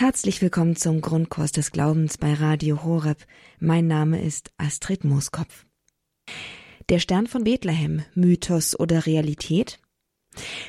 [0.00, 3.18] Herzlich willkommen zum Grundkurs des Glaubens bei Radio Horeb.
[3.58, 5.66] Mein Name ist Astrid Mooskopf.
[6.88, 9.78] Der Stern von Bethlehem, Mythos oder Realität?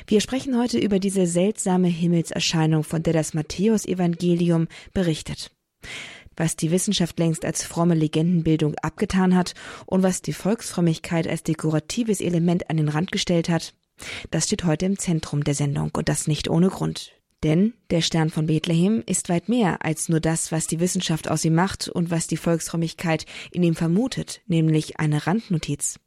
[0.06, 5.50] Wir sprechen heute über diese seltsame Himmelserscheinung, von der das Matthäusevangelium berichtet.
[6.36, 9.54] Was die Wissenschaft längst als fromme Legendenbildung abgetan hat
[9.86, 13.72] und was die Volksfrömmigkeit als dekoratives Element an den Rand gestellt hat,
[14.30, 17.21] das steht heute im Zentrum der Sendung und das nicht ohne Grund.
[17.42, 21.44] Denn der Stern von Bethlehem ist weit mehr als nur das, was die Wissenschaft aus
[21.44, 25.98] ihm macht und was die Volksfrömmigkeit in ihm vermutet, nämlich eine Randnotiz.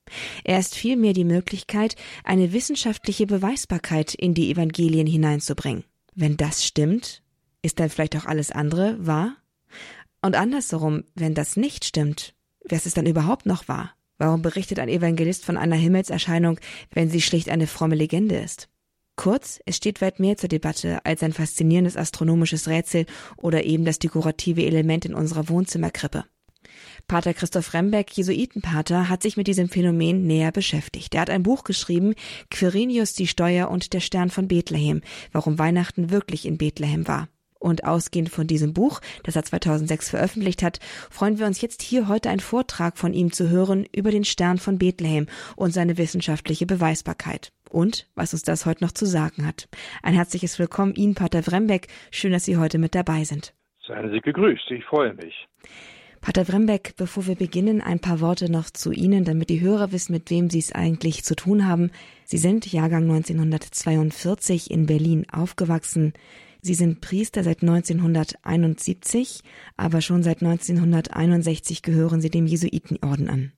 [0.45, 5.83] Er ist vielmehr die Möglichkeit, eine wissenschaftliche Beweisbarkeit in die Evangelien hineinzubringen.
[6.13, 7.21] Wenn das stimmt,
[7.61, 9.35] ist dann vielleicht auch alles andere wahr?
[10.21, 12.33] Und andersherum, wenn das nicht stimmt,
[12.69, 13.91] was ist dann überhaupt noch wahr?
[14.17, 16.59] Warum berichtet ein Evangelist von einer Himmelserscheinung,
[16.91, 18.69] wenn sie schlicht eine fromme Legende ist?
[19.15, 23.05] Kurz, es steht weit mehr zur Debatte als ein faszinierendes astronomisches Rätsel
[23.37, 26.25] oder eben das dekorative Element in unserer Wohnzimmerkrippe.
[27.07, 31.13] Pater Christoph Rembeck, Jesuitenpater, hat sich mit diesem Phänomen näher beschäftigt.
[31.13, 32.15] Er hat ein Buch geschrieben,
[32.49, 35.01] Quirinius die Steuer und der Stern von Bethlehem,
[35.31, 37.29] warum Weihnachten wirklich in Bethlehem war.
[37.65, 40.77] Und ausgehend von diesem Buch, das er 2006 veröffentlicht hat,
[41.09, 44.59] freuen wir uns jetzt hier heute einen Vortrag von ihm zu hören über den Stern
[44.59, 47.51] von Bethlehem und seine wissenschaftliche Beweisbarkeit.
[47.71, 49.67] Und was uns das heute noch zu sagen hat.
[50.03, 51.87] Ein herzliches Willkommen Ihnen, Pater Wrembeck.
[52.11, 53.55] Schön, dass Sie heute mit dabei sind.
[53.87, 55.47] Seien Sie gegrüßt, ich freue mich.
[56.21, 60.13] Pater Wrembeck, bevor wir beginnen, ein paar Worte noch zu Ihnen, damit die Hörer wissen,
[60.13, 61.89] mit wem Sie es eigentlich zu tun haben.
[62.25, 66.13] Sie sind Jahrgang 1942 in Berlin aufgewachsen.
[66.65, 69.43] Sie sind Priester seit 1971,
[69.77, 73.51] aber schon seit 1961 gehören Sie dem Jesuitenorden an.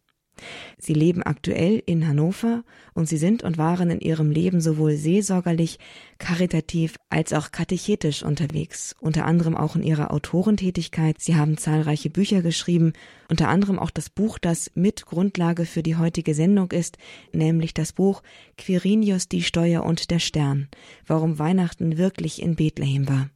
[0.78, 5.80] Sie leben aktuell in Hannover und sie sind und waren in ihrem Leben sowohl seelsorgerlich,
[6.20, 11.18] karitativ als auch katechetisch unterwegs, unter anderem auch in ihrer Autorentätigkeit.
[11.20, 12.94] Sie haben zahlreiche Bücher geschrieben,
[13.30, 16.98] unter anderem auch das Buch, das mit Grundlage für die heutige Sendung ist,
[17.34, 18.24] nämlich das Buch
[18.58, 20.70] Quirinius die Steuer und der Stern,
[21.06, 23.30] warum Weihnachten wirklich in Bethlehem war.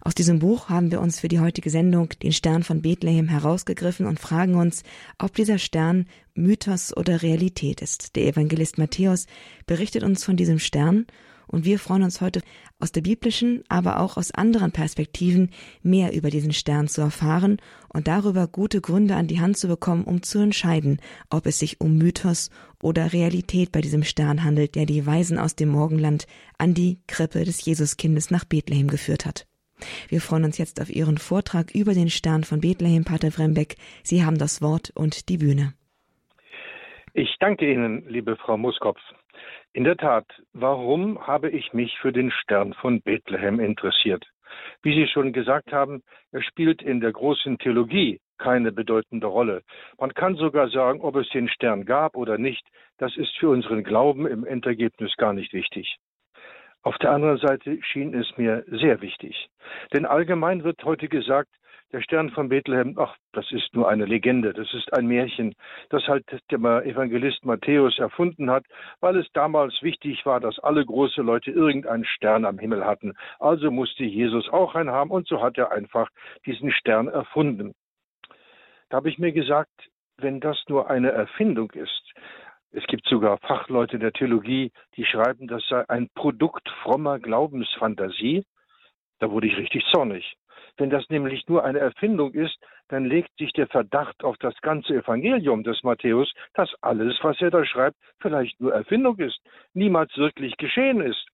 [0.00, 4.06] Aus diesem Buch haben wir uns für die heutige Sendung den Stern von Bethlehem herausgegriffen
[4.06, 4.82] und fragen uns,
[5.18, 8.16] ob dieser Stern Mythos oder Realität ist.
[8.16, 9.26] Der Evangelist Matthäus
[9.66, 11.06] berichtet uns von diesem Stern
[11.48, 12.42] und wir freuen uns heute
[12.78, 15.50] aus der biblischen, aber auch aus anderen Perspektiven
[15.82, 20.04] mehr über diesen Stern zu erfahren und darüber gute Gründe an die Hand zu bekommen,
[20.04, 21.00] um zu entscheiden,
[21.30, 22.50] ob es sich um Mythos
[22.82, 26.26] oder Realität bei diesem Stern handelt, der die Weisen aus dem Morgenland
[26.58, 29.46] an die Krippe des Jesuskindes nach Bethlehem geführt hat.
[30.08, 33.76] Wir freuen uns jetzt auf Ihren Vortrag über den Stern von Bethlehem, Pater Wrembeck.
[34.02, 35.74] Sie haben das Wort und die Bühne.
[37.12, 39.00] Ich danke Ihnen, liebe Frau Muskopf.
[39.72, 44.24] In der Tat, warum habe ich mich für den Stern von Bethlehem interessiert?
[44.82, 49.62] Wie Sie schon gesagt haben, er spielt in der großen Theologie keine bedeutende Rolle.
[49.98, 52.66] Man kann sogar sagen, ob es den Stern gab oder nicht,
[52.98, 55.96] das ist für unseren Glauben im Endergebnis gar nicht wichtig.
[56.86, 59.48] Auf der anderen Seite schien es mir sehr wichtig.
[59.92, 61.50] Denn allgemein wird heute gesagt,
[61.90, 65.56] der Stern von Bethlehem, ach, das ist nur eine Legende, das ist ein Märchen,
[65.90, 68.66] das halt der Evangelist Matthäus erfunden hat,
[69.00, 73.14] weil es damals wichtig war, dass alle große Leute irgendeinen Stern am Himmel hatten.
[73.40, 76.08] Also musste Jesus auch einen haben und so hat er einfach
[76.46, 77.74] diesen Stern erfunden.
[78.90, 82.12] Da habe ich mir gesagt, wenn das nur eine Erfindung ist,
[82.76, 88.44] es gibt sogar Fachleute der Theologie, die schreiben, das sei ein Produkt frommer Glaubensfantasie.
[89.18, 90.36] Da wurde ich richtig zornig.
[90.76, 92.54] Wenn das nämlich nur eine Erfindung ist,
[92.88, 97.50] dann legt sich der Verdacht auf das ganze Evangelium des Matthäus, dass alles, was er
[97.50, 99.40] da schreibt, vielleicht nur Erfindung ist,
[99.72, 101.26] niemals wirklich geschehen ist,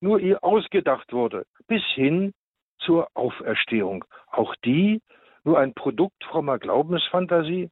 [0.00, 2.34] nur ihr ausgedacht wurde, bis hin
[2.78, 4.04] zur Auferstehung.
[4.30, 5.00] Auch die
[5.44, 7.70] nur ein Produkt frommer Glaubensfantasie?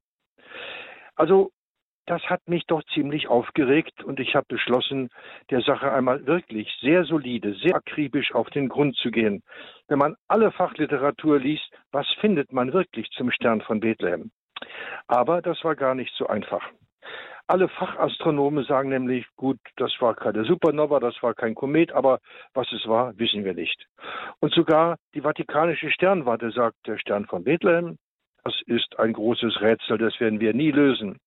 [1.14, 1.50] Also
[2.08, 5.10] das hat mich doch ziemlich aufgeregt und ich habe beschlossen,
[5.50, 9.42] der Sache einmal wirklich sehr solide, sehr akribisch auf den Grund zu gehen.
[9.88, 14.30] Wenn man alle Fachliteratur liest, was findet man wirklich zum Stern von Bethlehem?
[15.06, 16.66] Aber das war gar nicht so einfach.
[17.46, 22.20] Alle Fachastronomen sagen nämlich, gut, das war keine Supernova, das war kein Komet, aber
[22.54, 23.86] was es war, wissen wir nicht.
[24.40, 27.98] Und sogar die Vatikanische Sternwarte sagt, der Stern von Bethlehem,
[28.44, 31.18] das ist ein großes Rätsel, das werden wir nie lösen.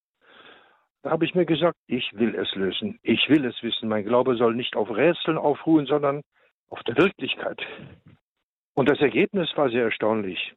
[1.03, 2.99] Da habe ich mir gesagt, ich will es lösen.
[3.01, 3.89] Ich will es wissen.
[3.89, 6.21] Mein Glaube soll nicht auf Rätseln aufruhen, sondern
[6.69, 7.61] auf der Wirklichkeit.
[8.73, 10.53] Und das Ergebnis war sehr erstaunlich.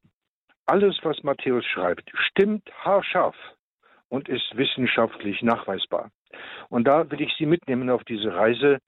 [0.67, 3.37] Alles, was Matthäus schreibt, stimmt haarscharf
[4.08, 6.11] und ist wissenschaftlich nachweisbar.
[6.69, 8.79] Und da will ich Sie mitnehmen auf diese Reise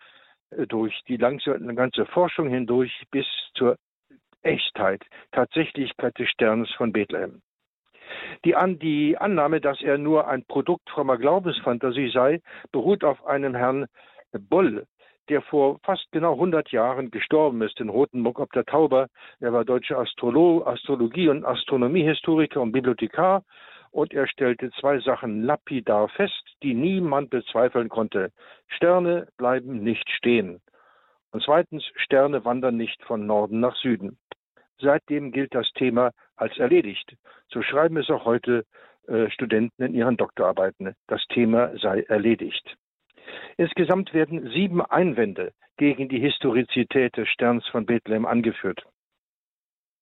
[0.51, 3.77] äh, durch die ganze Forschung hindurch bis zur
[4.43, 7.43] Echtheit, Tatsächlichkeit des Sterns von Bethlehem.
[8.45, 12.41] Die, An die Annahme, dass er nur ein Produkt frommer Glaubensfantasie sei,
[12.73, 13.87] beruht auf einem Herrn
[14.33, 14.87] Boll,
[15.29, 19.09] der vor fast genau 100 Jahren gestorben ist, in Rotenburg ob der Tauber.
[19.41, 23.43] Er war deutscher Astrolo Astrologie- und Astronomiehistoriker und Bibliothekar
[23.91, 28.31] und er stellte zwei Sachen lapidar fest, die niemand bezweifeln konnte.
[28.69, 30.61] Sterne bleiben nicht stehen.
[31.33, 34.19] Und zweitens, Sterne wandern nicht von Norden nach Süden.
[34.79, 37.17] Seitdem gilt das Thema als erledigt.
[37.49, 38.65] So schreiben es auch heute
[39.09, 40.95] äh, Studenten in ihren Doktorarbeiten.
[41.07, 42.77] Das Thema sei erledigt.
[43.57, 48.83] Insgesamt werden sieben Einwände gegen die Historizität des Sterns von Bethlehem angeführt.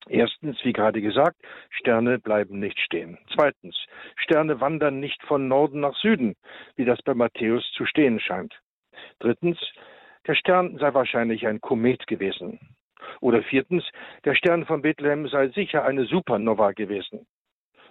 [0.09, 1.37] Erstens, wie gerade gesagt,
[1.71, 3.19] Sterne bleiben nicht stehen.
[3.35, 3.77] Zweitens,
[4.17, 6.37] Sterne wandern nicht von Norden nach Süden,
[6.77, 8.55] wie das bei Matthäus zu stehen scheint.
[9.19, 9.59] Drittens,
[10.27, 12.59] der Stern sei wahrscheinlich ein Komet gewesen.
[13.20, 13.85] Oder viertens,
[14.25, 17.26] der Stern von Bethlehem sei sicher eine Supernova gewesen.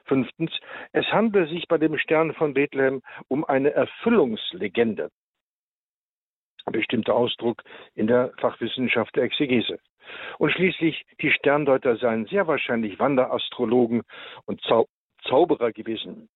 [0.06, 0.52] Fünftens,
[0.92, 5.10] es handle sich bei dem Stern von Bethlehem um eine Erfüllungslegende.
[6.66, 7.64] Ein bestimmter Ausdruck
[7.96, 9.80] in der Fachwissenschaft der Exegese.
[10.38, 14.04] Und schließlich, die Sterndeuter seien sehr wahrscheinlich Wanderastrologen
[14.46, 14.88] und Zau
[15.26, 16.28] Zauberer gewesen.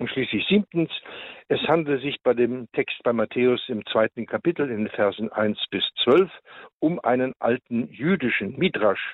[0.00, 0.90] Und schließlich siebtens,
[1.48, 5.62] es handelt sich bei dem Text bei Matthäus im zweiten Kapitel in den Versen 1
[5.70, 6.30] bis 12
[6.78, 9.12] um einen alten jüdischen Midrasch,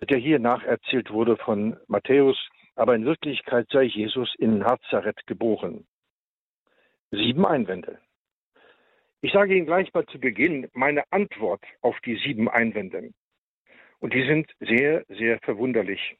[0.00, 2.36] der hier nacherzählt wurde von Matthäus,
[2.74, 5.86] aber in Wirklichkeit sei Jesus in Nazareth geboren.
[7.12, 8.00] Sieben Einwände.
[9.20, 13.12] Ich sage Ihnen gleich mal zu Beginn meine Antwort auf die sieben Einwände.
[14.00, 16.16] Und die sind sehr, sehr verwunderlich.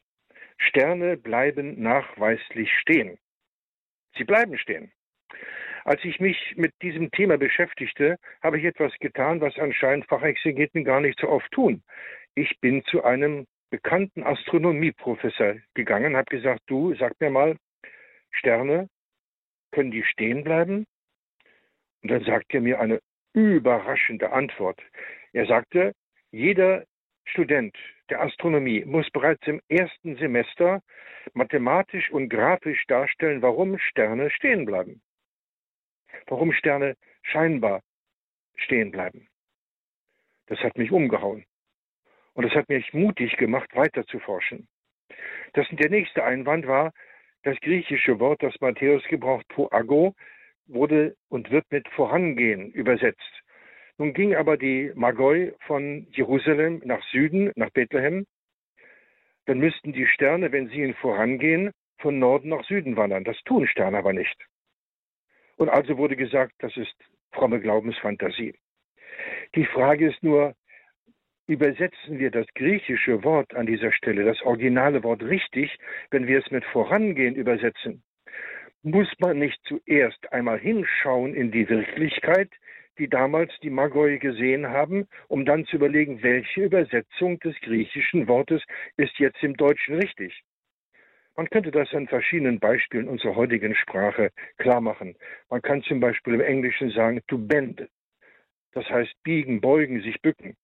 [0.57, 3.17] Sterne bleiben nachweislich stehen.
[4.17, 4.91] Sie bleiben stehen.
[5.83, 11.01] Als ich mich mit diesem Thema beschäftigte, habe ich etwas getan, was anscheinend Fachexegeten gar
[11.01, 11.81] nicht so oft tun.
[12.35, 17.57] Ich bin zu einem bekannten Astronomieprofessor gegangen, habe gesagt, du, sag mir mal,
[18.31, 18.89] Sterne,
[19.71, 20.85] können die stehen bleiben?
[22.03, 22.99] Und dann sagt er mir eine
[23.33, 24.81] überraschende Antwort.
[25.33, 25.93] Er sagte,
[26.31, 26.85] jeder
[27.31, 27.75] Student
[28.09, 30.81] der Astronomie muss bereits im ersten Semester
[31.33, 35.01] mathematisch und grafisch darstellen, warum Sterne stehen bleiben.
[36.27, 37.81] Warum Sterne scheinbar
[38.55, 39.27] stehen bleiben.
[40.47, 41.45] Das hat mich umgehauen.
[42.33, 44.67] Und das hat mich mutig gemacht, weiter zu forschen.
[45.53, 46.91] Das, der nächste Einwand war
[47.43, 50.15] das griechische Wort, das Matthäus gebraucht, poago,
[50.67, 53.40] wurde und wird mit vorangehen übersetzt.
[54.01, 58.25] Nun ging aber die Magoi von Jerusalem nach Süden, nach Bethlehem.
[59.45, 61.69] Dann müssten die Sterne, wenn sie ihnen vorangehen,
[61.99, 63.25] von Norden nach Süden wandern.
[63.25, 64.35] Das tun Sterne aber nicht.
[65.57, 66.95] Und also wurde gesagt, das ist
[67.31, 68.55] fromme Glaubensfantasie.
[69.53, 70.55] Die Frage ist nur,
[71.45, 75.77] übersetzen wir das griechische Wort an dieser Stelle, das originale Wort richtig,
[76.09, 78.01] wenn wir es mit vorangehen übersetzen?
[78.83, 82.49] muss man nicht zuerst einmal hinschauen in die Wirklichkeit,
[82.97, 88.61] die damals die Magoi gesehen haben, um dann zu überlegen, welche Übersetzung des griechischen Wortes
[88.97, 90.43] ist jetzt im Deutschen richtig.
[91.35, 95.15] Man könnte das an verschiedenen Beispielen unserer heutigen Sprache klar machen.
[95.49, 97.87] Man kann zum Beispiel im Englischen sagen to bend.
[98.73, 100.55] Das heißt biegen, beugen, sich bücken.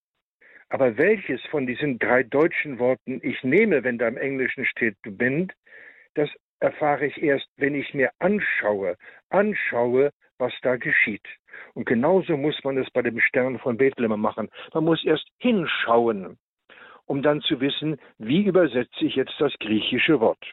[0.69, 5.11] Aber welches von diesen drei deutschen Worten ich nehme, wenn da im Englischen steht to
[5.11, 5.53] bend,
[6.15, 6.29] das
[6.59, 8.97] erfahre ich erst, wenn ich mir anschaue,
[9.29, 11.25] anschaue, was da geschieht.
[11.73, 14.49] Und genauso muss man es bei dem Stern von Bethlehem machen.
[14.73, 16.37] Man muss erst hinschauen,
[17.05, 20.43] um dann zu wissen, wie übersetze ich jetzt das griechische Wort.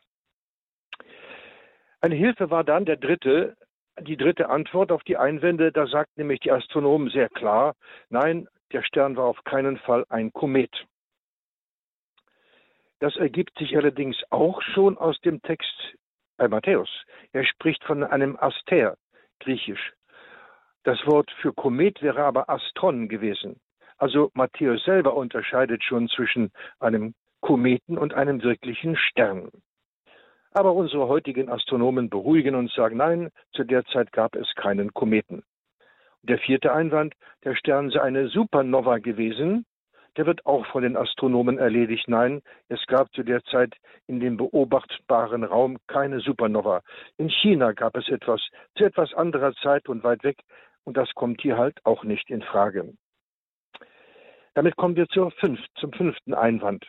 [2.00, 3.56] Eine Hilfe war dann der dritte,
[4.00, 5.72] die dritte Antwort auf die Einwände.
[5.72, 7.74] Da sagt nämlich die Astronomen sehr klar,
[8.10, 10.86] nein, der Stern war auf keinen Fall ein Komet.
[13.00, 15.96] Das ergibt sich allerdings auch schon aus dem Text
[16.36, 16.90] bei Matthäus.
[17.32, 18.96] Er spricht von einem Aster,
[19.40, 19.92] griechisch.
[20.84, 23.60] Das Wort für Komet wäre aber Astron gewesen.
[23.96, 29.50] Also Matthäus selber unterscheidet schon zwischen einem Kometen und einem wirklichen Stern.
[30.52, 35.42] Aber unsere heutigen Astronomen beruhigen uns, sagen, nein, zu der Zeit gab es keinen Kometen.
[36.22, 37.14] Der vierte Einwand,
[37.44, 39.66] der Stern sei eine Supernova gewesen,
[40.16, 42.08] der wird auch von den Astronomen erledigt.
[42.08, 43.74] Nein, es gab zu der Zeit
[44.06, 46.82] in dem beobachtbaren Raum keine Supernova.
[47.16, 48.40] In China gab es etwas
[48.76, 50.38] zu etwas anderer Zeit und weit weg,
[50.84, 52.92] und das kommt hier halt auch nicht in Frage.
[54.54, 56.86] Damit kommen wir zur fünf, zum fünften Einwand.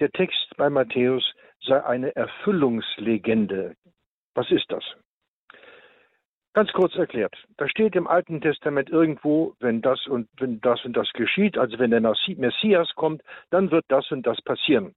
[0.00, 1.24] Der Text bei Matthäus
[1.60, 3.74] sei eine Erfüllungslegende.
[4.34, 4.84] Was ist das?
[6.54, 10.96] Ganz kurz erklärt, da steht im Alten Testament irgendwo, wenn das und wenn das und
[10.96, 14.94] das geschieht, also wenn der Messias kommt, dann wird das und das passieren.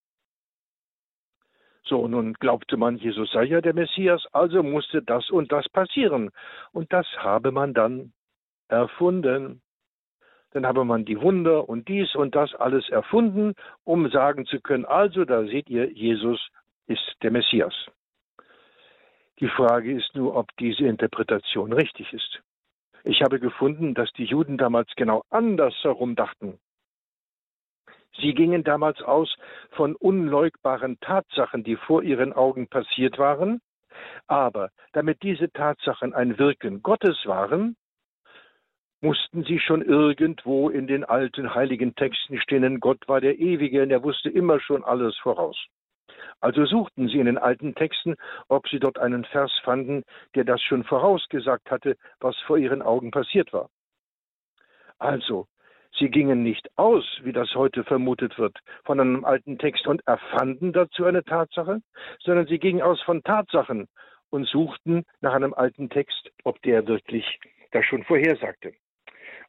[1.83, 6.29] So, nun glaubte man, Jesus sei ja der Messias, also musste das und das passieren.
[6.71, 8.13] Und das habe man dann
[8.69, 9.61] erfunden.
[10.51, 14.85] Dann habe man die Wunder und dies und das alles erfunden, um sagen zu können,
[14.85, 16.39] also da seht ihr, Jesus
[16.87, 17.73] ist der Messias.
[19.41, 22.43] Die Frage ist nur, ob diese Interpretation richtig ist.
[23.03, 26.59] Ich habe gefunden, dass die Juden damals genau andersherum dachten.
[28.19, 29.35] Sie gingen damals aus
[29.71, 33.61] von unleugbaren Tatsachen, die vor ihren Augen passiert waren,
[34.27, 37.75] aber damit diese Tatsachen ein Wirken Gottes waren,
[39.01, 43.89] mussten sie schon irgendwo in den alten heiligen Texten stehen, Gott war der Ewige und
[43.89, 45.57] er wusste immer schon alles voraus.
[46.39, 48.15] Also suchten sie in den alten Texten,
[48.47, 50.03] ob sie dort einen Vers fanden,
[50.35, 53.69] der das schon vorausgesagt hatte, was vor ihren Augen passiert war.
[54.99, 55.47] Also,
[55.97, 60.73] sie gingen nicht aus, wie das heute vermutet wird, von einem alten Text und erfanden
[60.73, 61.81] dazu eine Tatsache,
[62.19, 63.87] sondern sie gingen aus von Tatsachen
[64.29, 67.39] und suchten nach einem alten Text, ob der wirklich
[67.71, 68.73] das schon vorhersagte.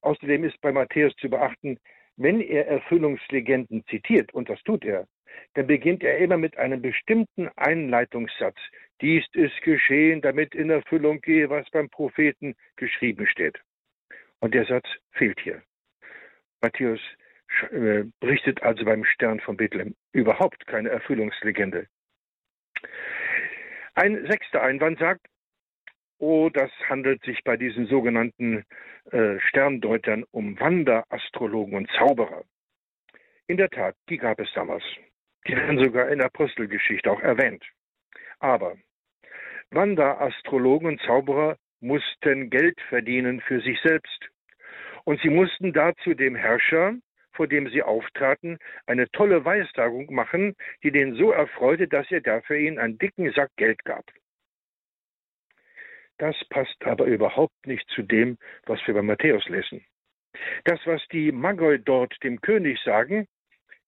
[0.01, 1.79] Außerdem ist bei Matthäus zu beachten,
[2.17, 5.07] wenn er Erfüllungslegenden zitiert, und das tut er,
[5.55, 8.57] dann beginnt er immer mit einem bestimmten Einleitungssatz.
[9.01, 13.59] Dies ist geschehen, damit in Erfüllung gehe, was beim Propheten geschrieben steht.
[14.41, 15.63] Und der Satz fehlt hier.
[16.61, 17.01] Matthäus
[17.71, 21.87] äh, berichtet also beim Stern von Bethlehem überhaupt keine Erfüllungslegende.
[23.95, 25.27] Ein sechster Einwand sagt,
[26.19, 28.65] oh, das handelt sich bei diesen sogenannten
[29.11, 32.45] äh, Sterndeutern um Wanderastrologen und Zauberer.
[33.49, 34.85] In der Tat, die gab es damals.
[35.47, 37.65] Die werden sogar in Apostelgeschichte auch erwähnt.
[38.39, 38.77] Aber
[39.71, 44.29] Wanderastrologen und Zauberer mussten Geld verdienen für sich selbst.
[45.05, 46.95] Und sie mussten dazu dem Herrscher,
[47.33, 52.57] vor dem sie auftraten, eine tolle Weissagung machen, die den so erfreute, dass er dafür
[52.57, 54.05] ihnen einen dicken Sack Geld gab.
[56.19, 59.85] Das passt aber überhaupt nicht zu dem, was wir bei Matthäus lesen.
[60.65, 63.27] Das, was die Magoi dort dem König sagen,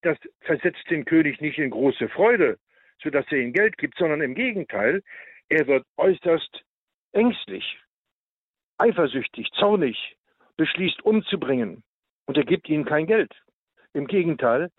[0.05, 2.59] das versetzt den König nicht in große Freude,
[3.03, 5.03] sodass er ihm Geld gibt, sondern im Gegenteil,
[5.49, 6.65] er wird äußerst
[7.13, 7.79] ängstlich,
[8.79, 10.17] eifersüchtig, zornig,
[10.57, 11.83] beschließt umzubringen
[12.27, 13.33] und er gibt ihnen kein Geld.
[13.93, 14.71] Im Gegenteil,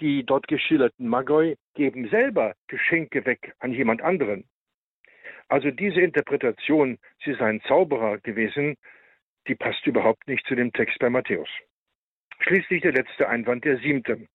[0.00, 4.44] die dort geschilderten Magoi geben selber Geschenke weg an jemand anderen.
[5.48, 8.76] Also diese Interpretation, sie seien Zauberer gewesen,
[9.46, 11.48] die passt überhaupt nicht zu dem Text bei Matthäus.
[12.40, 14.26] Schließlich der letzte Einwand, der siebte.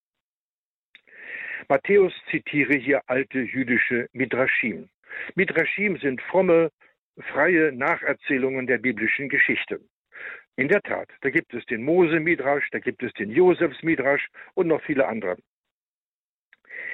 [1.70, 4.88] Matthäus zitiere hier alte jüdische Midrashim.
[5.36, 6.72] Midrashim sind fromme,
[7.34, 9.82] freie Nacherzählungen der biblischen Geschichte.
[10.56, 14.82] In der Tat, da gibt es den Mose-Midrash, da gibt es den Josefs-Midrash und noch
[14.82, 15.36] viele andere.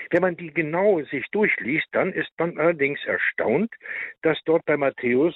[0.10, 3.72] Wenn man die genau sich durchliest, dann ist man allerdings erstaunt,
[4.24, 5.36] dass dort bei Matthäus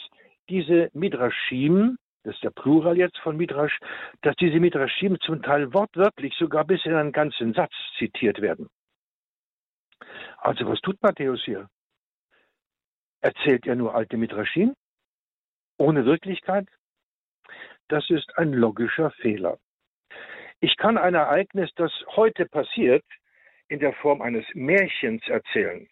[0.50, 3.77] diese Midrashim, das ist der Plural jetzt von Midrash,
[4.24, 8.67] dass diese Midrashim zum Teil wortwörtlich sogar bis in einen ganzen Satz zitiert werden.
[10.38, 11.70] Also was tut Matthäus hier?
[13.22, 14.75] Erzählt er nur alte Midrashim?
[15.77, 16.68] Ohne Wirklichkeit?
[17.88, 19.60] Das ist ein logischer Fehler.
[20.60, 23.06] Ich kann ein Ereignis, das heute passiert,
[23.68, 25.88] in der Form eines Märchens erzählen.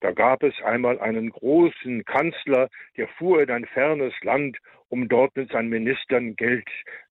[0.00, 5.34] Da gab es einmal einen großen Kanzler, der fuhr in ein fernes Land, um dort
[5.36, 6.68] mit seinen Ministern Geld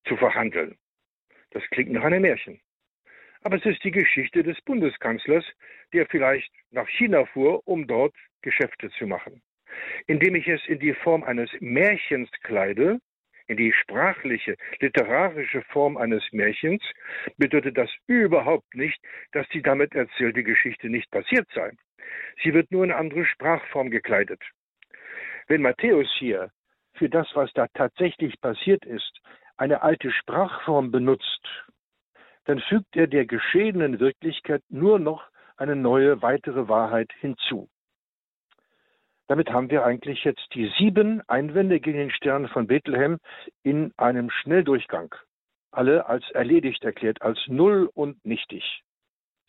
[0.08, 0.77] zu verhandeln.
[1.51, 2.60] Das klingt nach einem Märchen.
[3.46, 5.46] Aber es ist die Geschichte des Bundeskanzlers,
[5.94, 9.40] der vielleicht nach China fuhr, um dort Geschäfte zu machen.
[10.08, 12.98] Indem ich es in die Form eines Märchens kleide,
[13.46, 16.82] in die sprachliche, literarische Form eines Märchens,
[17.38, 19.00] bedeutet das überhaupt nicht,
[19.32, 21.70] dass die damit erzählte Geschichte nicht passiert sei.
[22.44, 24.42] Sie wird nur in andere Sprachform gekleidet.
[25.48, 26.50] Wenn Matthäus hier
[26.96, 29.22] für das, was da tatsächlich passiert ist,
[29.58, 31.64] eine alte Sprachform benutzt,
[32.46, 37.70] dann fügt er der geschehenen Wirklichkeit nur noch eine neue weitere Wahrheit hinzu.
[39.28, 43.18] Damit haben wir eigentlich jetzt die sieben Einwände gegen den Stern von Bethlehem
[43.64, 45.14] in einem Schnelldurchgang.
[45.72, 48.84] Alle als erledigt erklärt, als null und nichtig.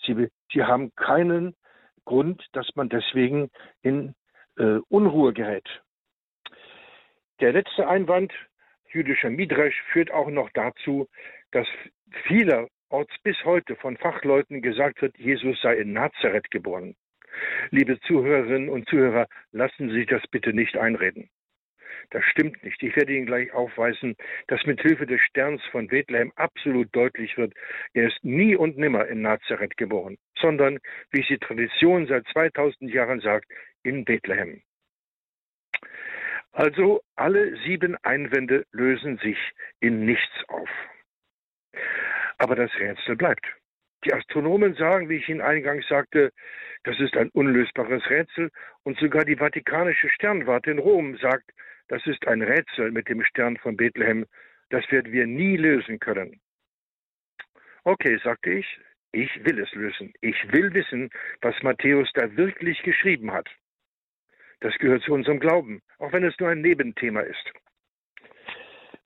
[0.02, 1.54] Sie, sie haben keinen
[2.04, 3.50] Grund, dass man deswegen
[3.82, 4.14] in
[4.56, 5.68] äh, Unruhe gerät.
[7.40, 8.32] Der letzte Einwand,
[8.90, 11.06] jüdischer Midrash, führt auch noch dazu,
[11.50, 11.66] dass
[12.88, 16.94] vielerorts bis heute von Fachleuten gesagt wird, Jesus sei in Nazareth geboren.
[17.70, 21.28] Liebe Zuhörerinnen und Zuhörer, lassen Sie sich das bitte nicht einreden.
[22.10, 22.82] Das stimmt nicht.
[22.82, 24.14] Ich werde Ihnen gleich aufweisen,
[24.46, 27.52] dass mit Hilfe des Sterns von Bethlehem absolut deutlich wird,
[27.94, 30.78] er ist nie und nimmer in Nazareth geboren, sondern,
[31.10, 33.46] wie es die Tradition seit 2000 Jahren sagt,
[33.82, 34.62] in Bethlehem.
[36.52, 39.38] Also alle sieben Einwände lösen sich
[39.80, 40.70] in nichts auf.
[42.38, 43.46] Aber das Rätsel bleibt.
[44.04, 46.30] Die Astronomen sagen, wie ich Ihnen eingangs sagte,
[46.84, 48.50] das ist ein unlösbares Rätsel
[48.84, 51.50] und sogar die Vatikanische Sternwarte in Rom sagt,
[51.88, 54.26] das ist ein Rätsel mit dem Stern von Bethlehem,
[54.70, 56.40] das werden wir nie lösen können.
[57.84, 58.66] Okay, sagte ich,
[59.12, 60.12] ich will es lösen.
[60.20, 63.48] Ich will wissen, was Matthäus da wirklich geschrieben hat.
[64.60, 67.52] Das gehört zu unserem Glauben, auch wenn es nur ein Nebenthema ist.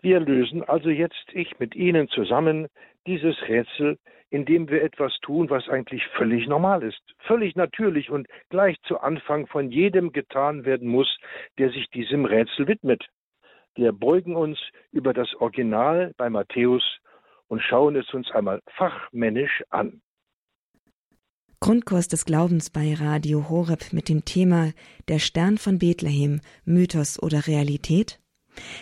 [0.03, 2.69] Wir lösen also jetzt, ich mit Ihnen zusammen,
[3.07, 3.99] dieses Rätsel,
[4.31, 9.47] indem wir etwas tun, was eigentlich völlig normal ist, völlig natürlich und gleich zu Anfang
[9.47, 11.19] von jedem getan werden muss,
[11.59, 13.05] der sich diesem Rätsel widmet.
[13.75, 14.59] Wir beugen uns
[14.93, 16.85] über das Original bei Matthäus
[17.49, 20.01] und schauen es uns einmal fachmännisch an.
[21.61, 24.73] Grundkurs des Glaubens bei Radio Horeb mit dem Thema
[25.09, 28.20] Der Stern von Bethlehem, Mythos oder Realität?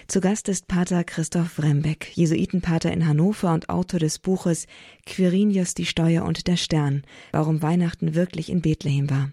[0.06, 4.66] Zu Gast ist Pater Christoph Rembeck, Jesuitenpater in Hannover und Autor des Buches
[5.06, 9.30] Quirinius die Steuer und der Stern, warum Weihnachten wirklich in Bethlehem war.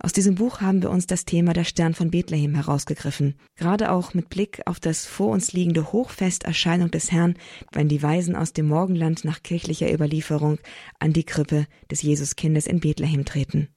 [0.00, 4.14] Aus diesem Buch haben wir uns das Thema der Stern von Bethlehem herausgegriffen, gerade auch
[4.14, 7.36] mit Blick auf das vor uns liegende Hochfesterscheinung des Herrn,
[7.72, 10.58] wenn die Weisen aus dem Morgenland nach kirchlicher Überlieferung
[10.98, 13.68] an die Krippe des Jesuskindes in Bethlehem treten.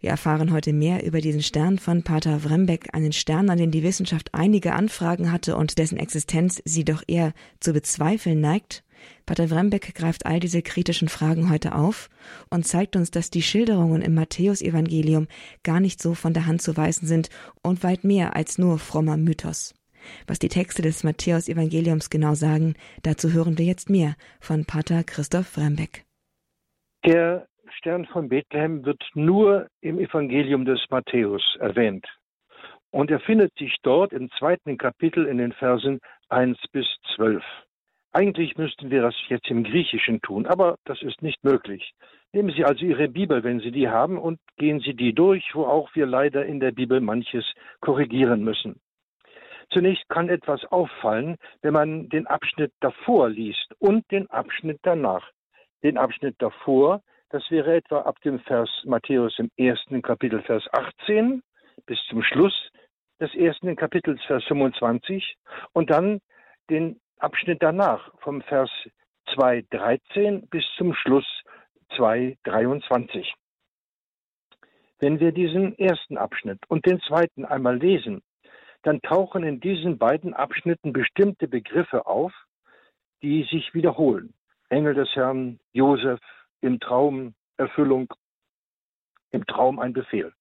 [0.00, 3.82] Wir erfahren heute mehr über diesen Stern von Pater Wrembeck, einen Stern, an den die
[3.82, 8.84] Wissenschaft einige Anfragen hatte und dessen Existenz sie doch eher zu bezweifeln neigt.
[9.26, 12.08] Pater Wrembeck greift all diese kritischen Fragen heute auf
[12.50, 15.28] und zeigt uns, dass die Schilderungen im Matthäusevangelium
[15.62, 17.28] gar nicht so von der Hand zu weisen sind
[17.62, 19.74] und weit mehr als nur frommer Mythos.
[20.26, 25.56] Was die Texte des Matthäusevangeliums genau sagen, dazu hören wir jetzt mehr von Pater Christoph
[25.56, 26.04] Wrembeck.
[27.04, 32.06] Der Stern von Bethlehem wird nur im Evangelium des Matthäus erwähnt.
[32.90, 36.00] Und er findet sich dort im zweiten Kapitel in den Versen
[36.30, 37.44] 1 bis 12.
[38.12, 41.92] Eigentlich müssten wir das jetzt im Griechischen tun, aber das ist nicht möglich.
[42.32, 45.64] Nehmen Sie also Ihre Bibel, wenn Sie die haben, und gehen Sie die durch, wo
[45.64, 47.44] auch wir leider in der Bibel manches
[47.80, 48.80] korrigieren müssen.
[49.70, 55.30] Zunächst kann etwas auffallen, wenn man den Abschnitt davor liest und den Abschnitt danach.
[55.82, 61.42] Den Abschnitt davor das wäre etwa ab dem Vers Matthäus im ersten Kapitel, Vers 18
[61.86, 62.70] bis zum Schluss
[63.20, 65.36] des ersten Kapitels, Vers 25
[65.72, 66.20] und dann
[66.70, 68.70] den Abschnitt danach vom Vers
[69.34, 71.26] 2.13 bis zum Schluss
[71.96, 73.26] 2.23.
[75.00, 78.22] Wenn wir diesen ersten Abschnitt und den zweiten einmal lesen,
[78.82, 82.32] dann tauchen in diesen beiden Abschnitten bestimmte Begriffe auf,
[83.22, 84.34] die sich wiederholen.
[84.70, 86.20] Engel des Herrn, Josef,
[86.60, 88.12] im Traum Erfüllung,
[89.30, 90.32] im Traum ein Befehl.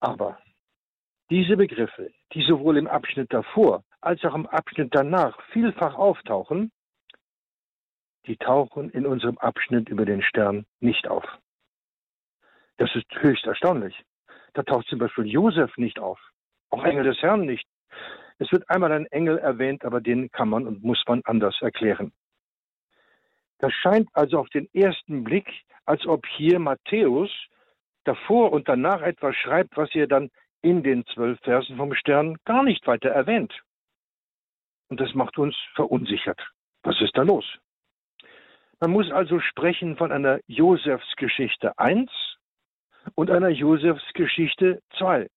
[0.00, 0.38] Aber
[1.30, 6.70] diese Begriffe, die sowohl im Abschnitt davor als auch im Abschnitt danach vielfach auftauchen,
[8.26, 11.24] die tauchen in unserem Abschnitt über den Stern nicht auf.
[12.76, 14.04] Das ist höchst erstaunlich.
[14.54, 16.20] Da taucht zum Beispiel Josef nicht auf,
[16.70, 17.66] auch Engel des Herrn nicht.
[18.38, 22.12] Es wird einmal ein Engel erwähnt, aber den kann man und muss man anders erklären.
[23.58, 25.48] Das scheint also auf den ersten Blick,
[25.86, 27.30] als ob hier Matthäus
[28.04, 30.30] davor und danach etwas schreibt, was er dann
[30.62, 33.52] in den zwölf Versen vom Stern gar nicht weiter erwähnt.
[34.88, 36.40] Und das macht uns verunsichert.
[36.82, 37.44] Was ist da los?
[38.80, 42.10] Man muss also sprechen von einer Josefsgeschichte 1
[43.14, 45.28] und einer Josefsgeschichte 2.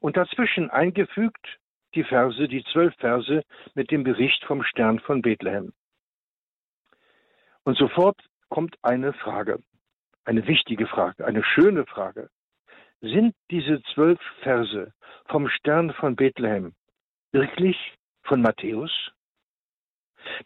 [0.00, 1.58] Und dazwischen eingefügt
[1.94, 3.42] die Verse, die zwölf Verse
[3.74, 5.72] mit dem Bericht vom Stern von Bethlehem.
[7.66, 8.16] Und sofort
[8.48, 9.58] kommt eine Frage,
[10.24, 12.30] eine wichtige Frage, eine schöne Frage.
[13.00, 14.92] Sind diese zwölf Verse
[15.26, 16.76] vom Stern von Bethlehem
[17.32, 17.76] wirklich
[18.22, 19.10] von Matthäus?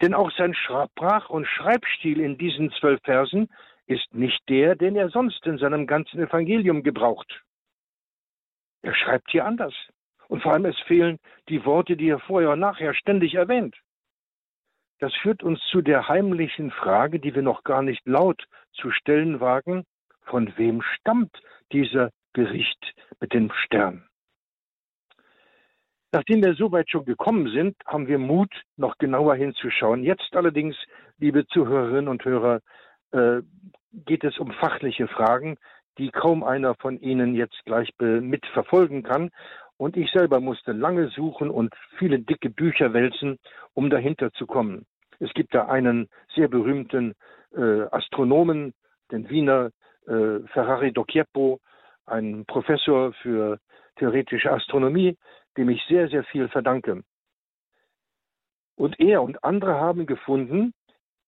[0.01, 3.51] Denn auch sein Sprach- und Schreibstil in diesen zwölf Versen
[3.85, 7.43] ist nicht der, den er sonst in seinem ganzen Evangelium gebraucht.
[8.81, 9.75] Er schreibt hier anders.
[10.29, 11.19] Und vor allem es fehlen
[11.51, 13.77] die Worte, die er vorher und nachher ständig erwähnt.
[15.01, 19.41] Das führt uns zu der heimlichen Frage, die wir noch gar nicht laut zu stellen
[19.41, 19.85] wagen,
[20.27, 21.35] von wem stammt
[21.73, 24.07] dieser Bericht mit dem Stern?
[26.13, 30.03] Nachdem wir so weit schon gekommen sind, haben wir Mut, noch genauer hinzuschauen.
[30.03, 30.77] Jetzt allerdings,
[31.19, 32.61] liebe Zuhörerinnen und Hörer,
[33.13, 33.41] äh,
[33.93, 35.57] geht es um fachliche Fragen,
[35.99, 39.31] die kaum einer von Ihnen jetzt gleich mitverfolgen kann.
[39.81, 43.39] Und ich selber musste lange suchen und viele dicke Bücher wälzen,
[43.73, 44.85] um dahinter zu kommen.
[45.21, 47.15] Es gibt da einen sehr berühmten
[47.57, 48.75] äh, Astronomen,
[49.11, 49.71] den Wiener
[50.07, 51.61] äh, Ferrari Docchieppo,
[52.05, 53.59] ein Professor für
[53.97, 55.17] theoretische Astronomie,
[55.57, 57.03] dem ich sehr, sehr viel verdanke.
[58.77, 60.75] Und er und andere haben gefunden,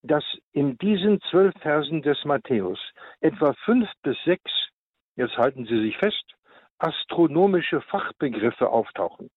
[0.03, 2.79] dass in diesen zwölf Versen des Matthäus
[3.23, 4.53] etwa fünf bis sechs,
[5.17, 6.35] jetzt halten Sie sich fest,
[6.83, 9.31] astronomische Fachbegriffe auftauchen.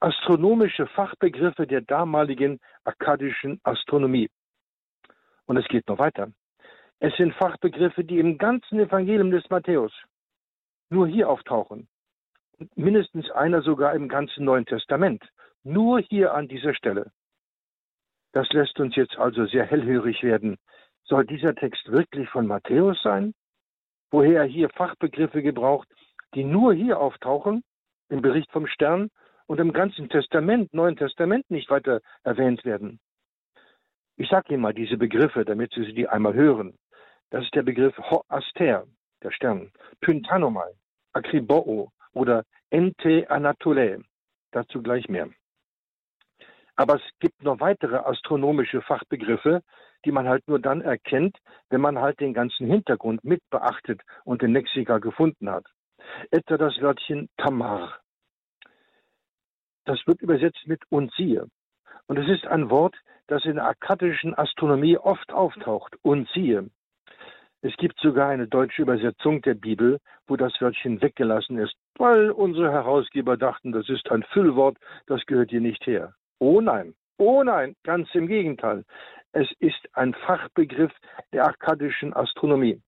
[0.00, 4.30] Astronomische Fachbegriffe der damaligen akkadischen Astronomie.
[5.46, 6.32] Und es geht noch weiter.
[6.98, 9.92] Es sind Fachbegriffe, die im ganzen Evangelium des Matthäus
[10.90, 11.88] nur hier auftauchen.
[12.74, 15.22] Mindestens einer sogar im ganzen Neuen Testament.
[15.62, 17.12] Nur hier an dieser Stelle.
[18.32, 20.56] Das lässt uns jetzt also sehr hellhörig werden.
[21.04, 23.34] Soll dieser Text wirklich von Matthäus sein?
[24.10, 25.88] Woher er hier Fachbegriffe gebraucht,
[26.34, 27.62] die nur hier auftauchen,
[28.08, 29.10] im Bericht vom Stern
[29.46, 33.00] und im ganzen Testament, Neuen Testament nicht weiter erwähnt werden.
[34.16, 36.76] Ich sage Ihnen mal diese Begriffe, damit Sie sie einmal hören.
[37.30, 38.86] Das ist der Begriff Ho Aster,
[39.22, 40.72] der Stern, Pyntanomai,
[41.12, 44.02] Akriboo oder Ente Anatole.
[44.52, 45.30] Dazu gleich mehr.
[46.76, 49.62] Aber es gibt noch weitere astronomische Fachbegriffe,
[50.04, 51.36] die man halt nur dann erkennt,
[51.68, 55.66] wenn man halt den ganzen Hintergrund mit beachtet und den Lexika gefunden hat
[56.30, 57.98] etwa das Wörtchen Tamar.
[59.84, 61.46] Das wird übersetzt mit und siehe.
[62.06, 66.68] Und es ist ein Wort, das in der akkadischen Astronomie oft auftaucht, und siehe.
[67.62, 72.72] Es gibt sogar eine deutsche Übersetzung der Bibel, wo das Wörtchen weggelassen ist, weil unsere
[72.72, 76.14] Herausgeber dachten, das ist ein Füllwort, das gehört hier nicht her.
[76.38, 78.84] Oh nein, oh nein, ganz im Gegenteil.
[79.32, 80.92] Es ist ein Fachbegriff
[81.32, 82.80] der akkadischen Astronomie.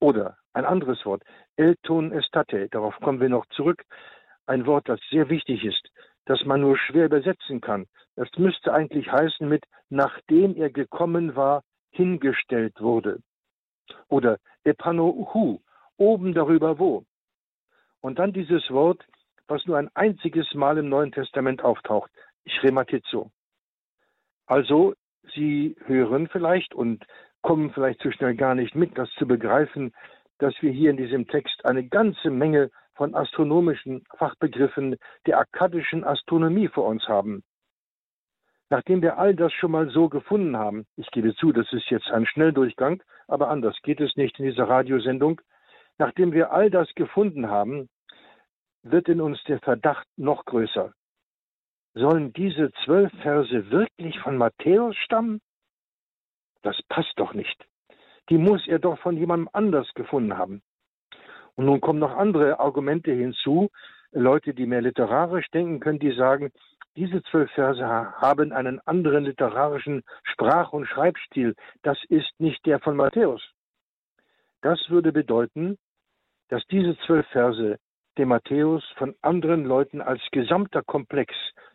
[0.00, 1.22] Oder ein anderes Wort,
[1.56, 3.84] Elton estate, darauf kommen wir noch zurück.
[4.46, 5.90] Ein Wort, das sehr wichtig ist,
[6.24, 7.86] das man nur schwer übersetzen kann.
[8.16, 13.20] Das müsste eigentlich heißen mit, nachdem er gekommen war, hingestellt wurde.
[14.08, 15.60] Oder epanohu,
[15.96, 17.04] oben darüber wo.
[18.00, 19.04] Und dann dieses Wort,
[19.46, 22.10] was nur ein einziges Mal im Neuen Testament auftaucht,
[22.46, 23.30] Schrematizo.
[24.46, 24.94] Also,
[25.34, 27.04] Sie hören vielleicht und
[27.42, 29.92] kommen vielleicht zu schnell gar nicht mit, das zu begreifen,
[30.40, 36.68] dass wir hier in diesem Text eine ganze Menge von astronomischen Fachbegriffen der akkadischen Astronomie
[36.68, 37.42] vor uns haben.
[38.70, 42.10] Nachdem wir all das schon mal so gefunden haben, ich gebe zu, das ist jetzt
[42.10, 45.40] ein Schnelldurchgang, aber anders geht es nicht in dieser Radiosendung,
[45.98, 47.88] nachdem wir all das gefunden haben,
[48.82, 50.92] wird in uns der Verdacht noch größer.
[51.94, 55.40] Sollen diese zwölf Verse wirklich von Matthäus stammen?
[56.62, 57.66] Das passt doch nicht.
[58.30, 60.62] Die muss er doch von jemandem anders gefunden haben.
[61.56, 63.70] Und nun kommen noch andere Argumente hinzu.
[64.12, 66.50] Leute, die mehr literarisch denken können, die sagen,
[66.96, 71.54] diese zwölf Verse haben einen anderen literarischen Sprach- und Schreibstil.
[71.82, 73.42] Das ist nicht der von Matthäus.
[74.62, 75.78] Das würde bedeuten,
[76.48, 77.78] dass diese zwölf Verse
[78.18, 81.32] dem Matthäus von anderen Leuten als gesamter Komplex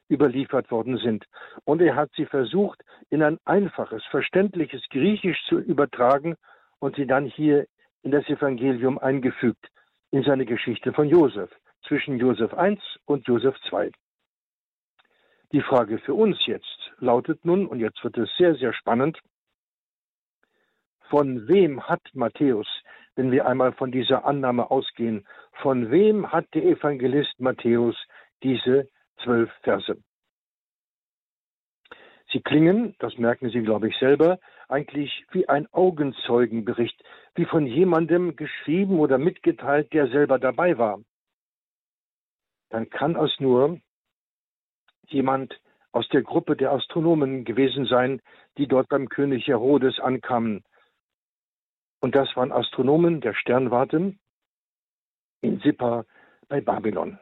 [0.10, 1.26] überliefert worden sind.
[1.64, 6.36] Und er hat sie versucht, in ein einfaches, verständliches Griechisch zu übertragen
[6.80, 7.68] und sie dann hier
[8.04, 9.68] in das Evangelium eingefügt,
[10.12, 11.50] in seine Geschichte von Josef,
[11.88, 13.92] zwischen Josef I und Josef II.
[15.52, 19.20] Die Frage für uns jetzt lautet nun, und jetzt wird es sehr, sehr spannend,
[21.10, 22.68] von wem hat Matthäus,
[23.16, 25.26] wenn wir einmal von dieser Annahme ausgehen,
[25.62, 27.96] von wem hat der Evangelist Matthäus
[28.44, 28.90] diese
[29.24, 29.98] zwölf Verse.
[32.32, 37.02] Sie klingen, das merken Sie, glaube ich, selber, eigentlich wie ein Augenzeugenbericht,
[37.36, 41.00] wie von jemandem geschrieben oder mitgeteilt, der selber dabei war.
[42.70, 43.80] Dann kann es nur
[45.08, 45.60] jemand
[45.92, 48.22] aus der Gruppe der Astronomen gewesen sein,
[48.58, 50.64] die dort beim König Herodes ankamen.
[52.02, 54.16] Und das waren Astronomen der Sternwarte
[55.42, 56.06] in Sippa
[56.50, 57.18] bei Babylon.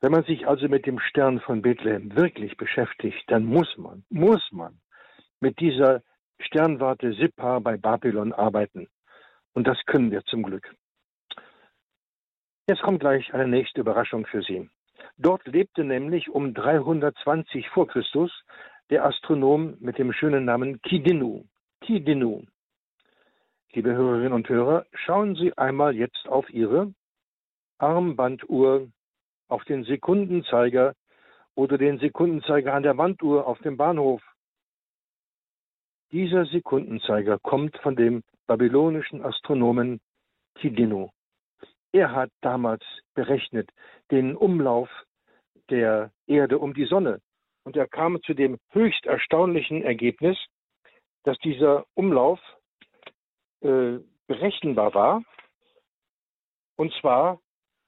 [0.00, 4.46] Wenn man sich also mit dem Stern von Bethlehem wirklich beschäftigt, dann muss man, muss
[4.52, 4.80] man
[5.40, 6.02] mit dieser
[6.38, 8.88] Sternwarte Sippa bei Babylon arbeiten.
[9.54, 10.72] Und das können wir zum Glück.
[12.68, 14.68] Jetzt kommt gleich eine nächste Überraschung für Sie.
[15.16, 18.30] Dort lebte nämlich um 320 vor Christus
[18.90, 21.44] der Astronom mit dem schönen Namen Kidinu.
[21.80, 22.44] Kidinu.
[23.72, 26.94] Liebe Hörerinnen und Hörer, schauen Sie einmal jetzt auf Ihre
[27.78, 28.88] Armbanduhr
[29.48, 30.94] auf den Sekundenzeiger
[31.54, 34.22] oder den Sekundenzeiger an der Wanduhr auf dem Bahnhof.
[36.12, 40.00] Dieser Sekundenzeiger kommt von dem babylonischen Astronomen
[40.54, 41.10] Kidino.
[41.92, 42.84] Er hat damals
[43.14, 43.70] berechnet
[44.10, 44.88] den Umlauf
[45.70, 47.20] der Erde um die Sonne.
[47.64, 50.38] Und er kam zu dem höchst erstaunlichen Ergebnis,
[51.24, 52.40] dass dieser Umlauf
[53.60, 55.22] äh, berechenbar war.
[56.76, 57.40] Und zwar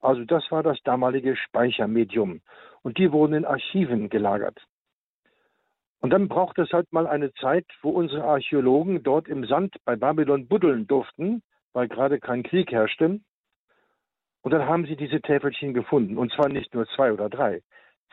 [0.00, 2.40] Also das war das damalige Speichermedium.
[2.82, 4.58] Und die wurden in Archiven gelagert.
[6.00, 9.96] Und dann braucht es halt mal eine Zeit, wo unsere Archäologen dort im Sand bei
[9.96, 13.20] Babylon buddeln durften, weil gerade kein Krieg herrschte.
[14.42, 16.18] Und dann haben sie diese Täfelchen gefunden.
[16.18, 17.62] Und zwar nicht nur zwei oder drei.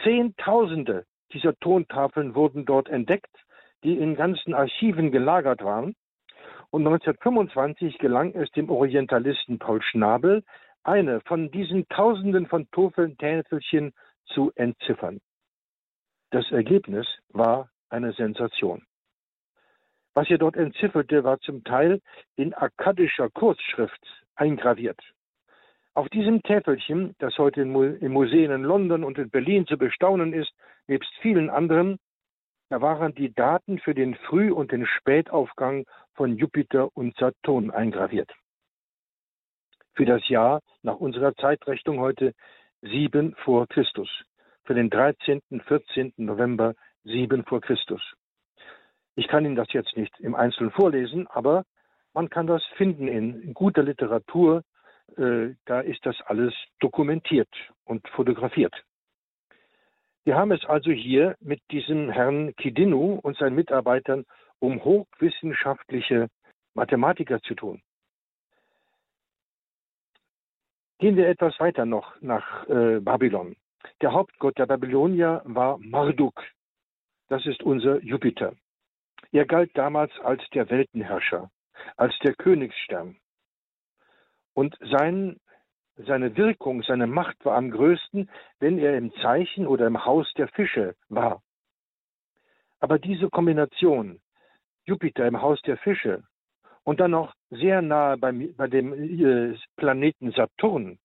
[0.04, 3.36] Zehntausende dieser Tontafeln wurden dort entdeckt,
[3.84, 5.96] die in ganzen Archiven gelagert waren.
[6.70, 10.44] Und 1925 gelang es dem Orientalisten Paul Schnabel,
[10.84, 12.68] eine von diesen Tausenden von
[13.18, 13.94] Täfelchen
[14.26, 15.20] zu entziffern.
[16.32, 18.84] Das Ergebnis war eine Sensation.
[20.14, 22.02] Was er dort entzifferte, war zum Teil
[22.36, 24.02] in akkadischer Kurzschrift
[24.36, 25.00] eingraviert.
[25.94, 27.72] Auf diesem Täfelchen, das heute in
[28.12, 30.54] Museen in London und in Berlin zu bestaunen ist,
[30.88, 32.00] nebst vielen anderen,
[32.70, 38.32] da waren die Daten für den Früh- und den Spätaufgang von Jupiter und Saturn eingraviert.
[39.94, 42.34] Für das Jahr nach unserer Zeitrechnung heute
[42.82, 44.10] 7 vor Christus.
[44.64, 45.42] Für den 13.
[45.68, 46.14] 14.
[46.16, 46.74] November
[47.04, 48.02] 7 vor Christus.
[49.16, 51.66] Ich kann Ihnen das jetzt nicht im Einzelnen vorlesen, aber
[52.14, 54.64] man kann das finden in guter Literatur.
[55.18, 57.50] Äh, da ist das alles dokumentiert
[57.86, 58.74] und fotografiert.
[60.24, 64.26] Wir haben es also hier mit diesem Herrn Kidinu und seinen Mitarbeitern
[64.60, 66.30] um hochwissenschaftliche
[66.76, 67.82] Mathematiker zu tun.
[71.00, 73.56] Gehen wir etwas weiter noch nach äh, Babylon.
[74.02, 76.44] Der Hauptgott der Babylonier war Marduk.
[77.28, 78.54] Das ist unser Jupiter.
[79.32, 81.50] Er galt damals als der Weltenherrscher,
[81.98, 83.18] als der Königsstern.
[84.54, 85.40] Und sein,
[85.96, 90.48] seine Wirkung, seine Macht war am größten, wenn er im Zeichen oder im Haus der
[90.50, 91.42] Fische war.
[92.80, 94.20] Aber diese Kombination,
[94.86, 96.24] Jupiter im Haus der Fische
[96.84, 100.98] und dann noch sehr nahe bei, bei dem äh, Planeten Saturn,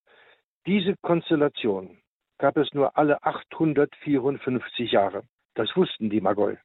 [0.67, 1.99] diese Konstellation
[2.39, 5.23] gab es nur alle 854 Jahre.
[5.55, 6.57] Das wussten die Magoi.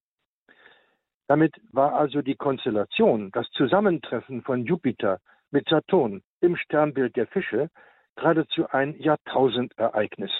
[1.28, 5.20] Damit war also die Konstellation, das Zusammentreffen von Jupiter
[5.52, 7.70] mit Saturn im Sternbild der Fische
[8.16, 10.32] geradezu ein Jahrtausendereignis.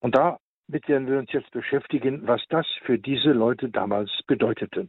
[0.00, 4.88] Und damit werden wir uns jetzt beschäftigen, was das für diese Leute damals bedeutete.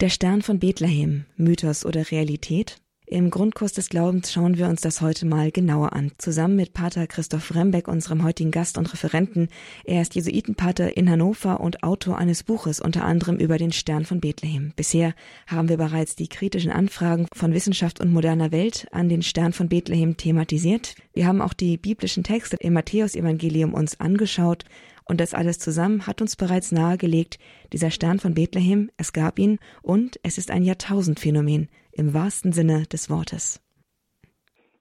[0.00, 2.80] Der Stern von Bethlehem, Mythos oder Realität?
[3.12, 6.12] Im Grundkurs des Glaubens schauen wir uns das heute mal genauer an.
[6.18, 9.48] Zusammen mit Pater Christoph Rembeck, unserem heutigen Gast und Referenten.
[9.82, 14.20] Er ist Jesuitenpater in Hannover und Autor eines Buches, unter anderem über den Stern von
[14.20, 14.72] Bethlehem.
[14.76, 15.12] Bisher
[15.48, 19.68] haben wir bereits die kritischen Anfragen von Wissenschaft und moderner Welt an den Stern von
[19.68, 20.94] Bethlehem thematisiert.
[21.12, 24.66] Wir haben auch die biblischen Texte im Matthäusevangelium uns angeschaut
[25.04, 27.40] und das alles zusammen hat uns bereits nahegelegt,
[27.72, 32.84] dieser Stern von Bethlehem, es gab ihn und es ist ein Jahrtausendphänomen im wahrsten Sinne
[32.84, 33.62] des Wortes.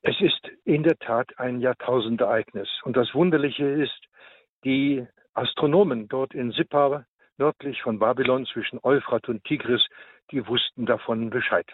[0.02, 2.70] Es ist in der Tat ein Jahrtausendereignis.
[2.84, 4.00] Und das Wunderliche ist,
[4.64, 7.06] die Astronomen dort in Sippa,
[7.38, 9.86] nördlich von Babylon zwischen Euphrat und Tigris,
[10.32, 11.68] die wussten davon Bescheid.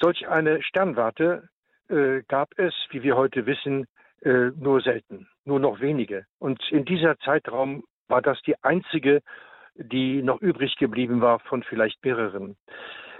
[0.00, 1.48] Solch eine Sternwarte
[1.88, 3.86] äh, gab es, wie wir heute wissen,
[4.22, 6.26] äh, nur selten, nur noch wenige.
[6.38, 9.22] Und in dieser Zeitraum war das die einzige,
[9.74, 12.56] die noch übrig geblieben war von vielleicht mehreren.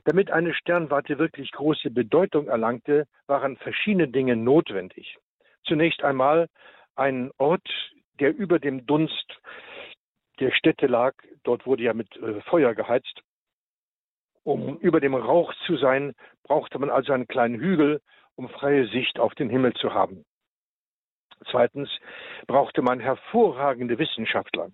[0.05, 5.17] Damit eine Sternwarte wirklich große Bedeutung erlangte, waren verschiedene Dinge notwendig.
[5.65, 6.49] Zunächst einmal
[6.95, 7.69] ein Ort,
[8.21, 9.41] der über dem Dunst
[10.41, 11.15] der Städte lag.
[11.43, 13.23] Dort wurde ja mit äh, Feuer geheizt.
[14.45, 18.01] Um über dem Rauch zu sein, brauchte man also einen kleinen Hügel,
[18.35, 20.25] um freie Sicht auf den Himmel zu haben.
[21.51, 21.91] Zweitens
[22.47, 24.71] brauchte man hervorragende Wissenschaftler,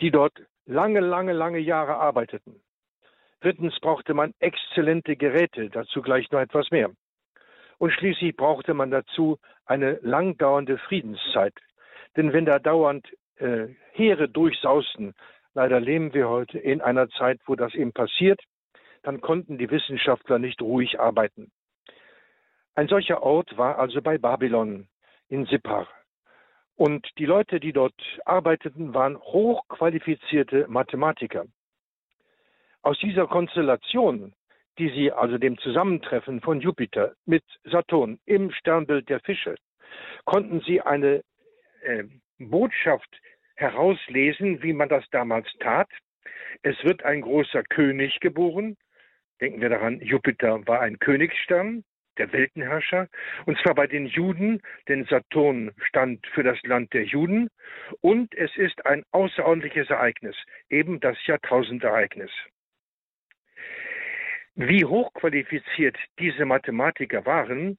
[0.00, 2.62] die dort lange, lange, lange Jahre arbeiteten.
[3.40, 6.90] Drittens brauchte man exzellente Geräte, dazu gleich noch etwas mehr.
[7.78, 11.54] Und schließlich brauchte man dazu eine langdauernde Friedenszeit.
[12.16, 15.14] Denn wenn da dauernd äh, Heere durchsausten,
[15.54, 18.40] leider leben wir heute in einer Zeit, wo das eben passiert,
[19.02, 21.50] dann konnten die Wissenschaftler nicht ruhig arbeiten.
[22.74, 24.88] Ein solcher Ort war also bei Babylon
[25.28, 25.86] in Sippar.
[26.74, 27.94] Und die Leute, die dort
[28.24, 31.46] arbeiteten, waren hochqualifizierte Mathematiker.
[32.86, 34.32] Aus dieser Konstellation,
[34.78, 39.56] die sie also dem Zusammentreffen von Jupiter mit Saturn im Sternbild der Fische,
[40.24, 41.24] konnten sie eine
[41.82, 42.04] äh,
[42.38, 43.08] Botschaft
[43.56, 45.88] herauslesen, wie man das damals tat.
[46.62, 48.76] Es wird ein großer König geboren.
[49.40, 51.82] Denken wir daran, Jupiter war ein Königsstern
[52.18, 53.08] der Weltenherrscher,
[53.46, 57.48] und zwar bei den Juden, denn Saturn stand für das Land der Juden,
[58.00, 60.36] und es ist ein außerordentliches Ereignis,
[60.70, 62.30] eben das Jahrtausendereignis.
[64.56, 67.76] Wie hochqualifiziert diese Mathematiker waren,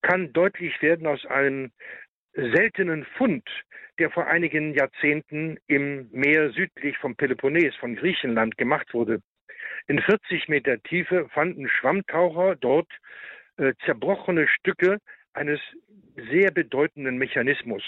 [0.00, 1.72] kann deutlich werden aus einem
[2.32, 3.46] seltenen Fund,
[3.98, 9.20] der vor einigen Jahrzehnten im Meer südlich vom Peloponnes von Griechenland gemacht wurde.
[9.88, 12.90] In 40 Meter Tiefe fanden Schwammtaucher dort
[13.58, 14.98] äh, zerbrochene Stücke
[15.34, 15.60] eines
[16.30, 17.82] sehr bedeutenden Mechanismus.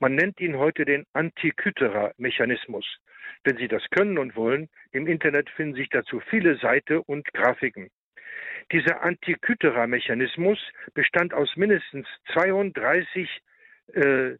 [0.00, 2.84] Man nennt ihn heute den Antikythera-Mechanismus.
[3.44, 7.90] Wenn Sie das können und wollen, im Internet finden sich dazu viele Seiten und Grafiken.
[8.70, 10.58] Dieser Antikythera-Mechanismus
[10.94, 13.28] bestand aus mindestens 32
[13.94, 14.36] äh,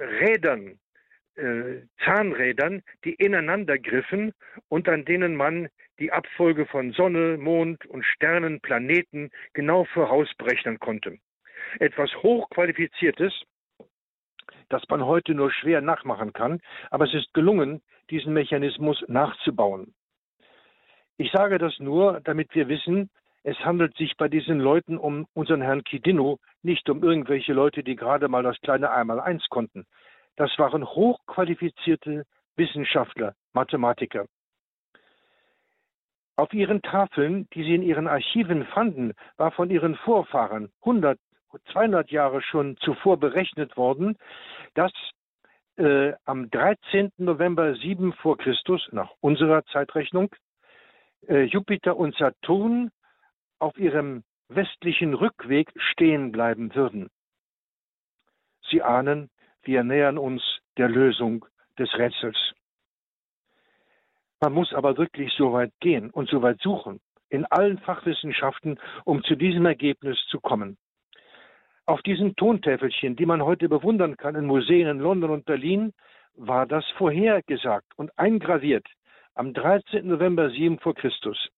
[0.00, 0.78] Rädern,
[1.36, 4.32] äh, Zahnrädern, die ineinander griffen
[4.68, 11.18] und an denen man die Abfolge von Sonne, Mond und Sternen, Planeten genau vorausberechnen konnte.
[11.78, 13.32] Etwas Hochqualifiziertes,
[14.68, 16.60] das man heute nur schwer nachmachen kann,
[16.90, 19.94] aber es ist gelungen, diesen Mechanismus nachzubauen.
[21.18, 23.10] Ich sage das nur, damit wir wissen,
[23.42, 27.94] es handelt sich bei diesen Leuten um unseren Herrn Kidino, nicht um irgendwelche Leute, die
[27.94, 29.86] gerade mal das kleine Einmaleins konnten.
[30.34, 32.24] Das waren hochqualifizierte
[32.56, 34.26] Wissenschaftler, Mathematiker.
[36.36, 41.18] Auf ihren Tafeln, die sie in ihren Archiven fanden, war von ihren Vorfahren 100,
[41.72, 44.18] 200 Jahre schon zuvor berechnet worden,
[44.74, 44.92] dass
[45.76, 47.12] äh, am 13.
[47.18, 50.34] November 7 vor Christus, nach unserer Zeitrechnung,
[51.28, 52.90] äh, Jupiter und Saturn
[53.58, 57.08] auf ihrem westlichen Rückweg stehen bleiben würden.
[58.70, 59.30] Sie ahnen,
[59.62, 60.42] wir nähern uns
[60.76, 61.44] der Lösung
[61.78, 62.36] des Rätsels.
[64.40, 69.22] Man muss aber wirklich so weit gehen und so weit suchen, in allen Fachwissenschaften, um
[69.24, 70.76] zu diesem Ergebnis zu kommen.
[71.86, 75.92] Auf diesen Tontäfelchen, die man heute bewundern kann in Museen in London und Berlin,
[76.34, 78.86] war das vorhergesagt und eingraviert.
[79.34, 80.04] Am 13.
[80.04, 81.48] November 7 vor Christus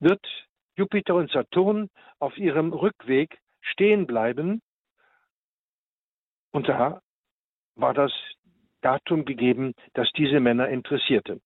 [0.00, 0.24] wird
[0.76, 4.62] Jupiter und Saturn auf ihrem Rückweg stehen bleiben.
[6.52, 7.02] Und da
[7.74, 8.12] war das
[8.80, 11.40] Datum gegeben, das diese Männer interessierte.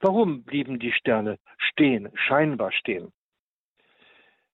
[0.00, 3.12] Warum blieben die Sterne stehen, scheinbar stehen?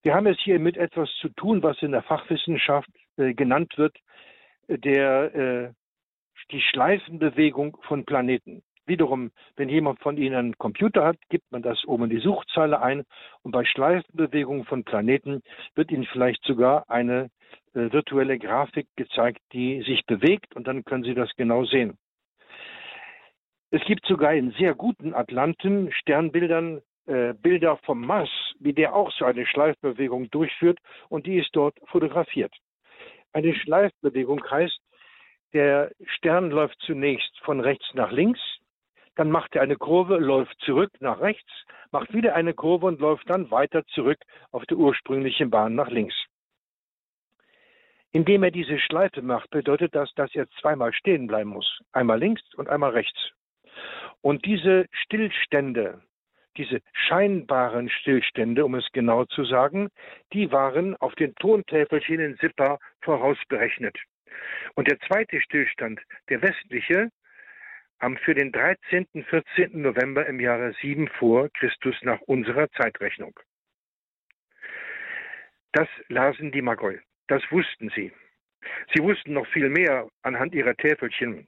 [0.03, 3.97] Wir haben es hier mit etwas zu tun, was in der Fachwissenschaft äh, genannt wird,
[4.69, 5.73] der, äh,
[6.51, 8.63] die Schleifenbewegung von Planeten.
[8.87, 12.81] Wiederum, wenn jemand von Ihnen einen Computer hat, gibt man das oben in die Suchzeile
[12.81, 13.05] ein
[13.43, 15.43] und bei Schleifenbewegungen von Planeten
[15.75, 17.31] wird Ihnen vielleicht sogar eine
[17.75, 21.99] äh, virtuelle Grafik gezeigt, die sich bewegt und dann können Sie das genau sehen.
[23.71, 29.13] Es gibt sogar in sehr guten Atlanten Sternbildern äh, Bilder vom Mars, wie der auch
[29.13, 30.79] so eine Schleifbewegung durchführt
[31.11, 32.55] und die ist dort fotografiert.
[33.33, 34.81] Eine Schleifbewegung heißt,
[35.53, 38.41] der Stern läuft zunächst von rechts nach links,
[39.17, 41.51] dann macht er eine Kurve, läuft zurück nach rechts,
[41.91, 44.19] macht wieder eine Kurve und läuft dann weiter zurück
[44.53, 46.15] auf der ursprünglichen Bahn nach links.
[48.13, 51.81] Indem er diese Schleife macht, bedeutet das, dass er zweimal stehen bleiben muss.
[51.93, 53.19] Einmal links und einmal rechts.
[54.21, 56.03] Und diese Stillstände,
[56.59, 59.89] diese scheinbaren Stillstände, um es genau zu sagen,
[60.33, 63.97] die waren auf den Tontäfelchen in Sippa vorausberechnet.
[64.75, 67.11] Und der zweite Stillstand, der westliche,
[68.01, 69.07] am für den 13.
[69.25, 69.81] 14.
[69.81, 73.39] November im Jahre 7 vor Christus nach unserer Zeitrechnung.
[75.73, 76.99] Das lasen die Magoi.
[77.27, 78.13] Das wussten sie.
[78.95, 81.47] Sie wussten noch viel mehr anhand ihrer Täfelchen.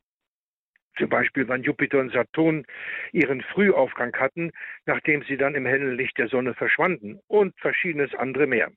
[0.99, 2.66] Zum Beispiel, wann Jupiter und Saturn
[3.12, 4.51] ihren Frühaufgang hatten,
[4.86, 8.70] nachdem sie dann im hellen Licht der Sonne verschwanden und verschiedenes andere mehr.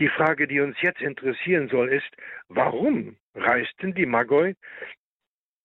[0.00, 2.10] Die Frage, die uns jetzt interessieren soll, ist,
[2.48, 4.54] warum reisten die Magoi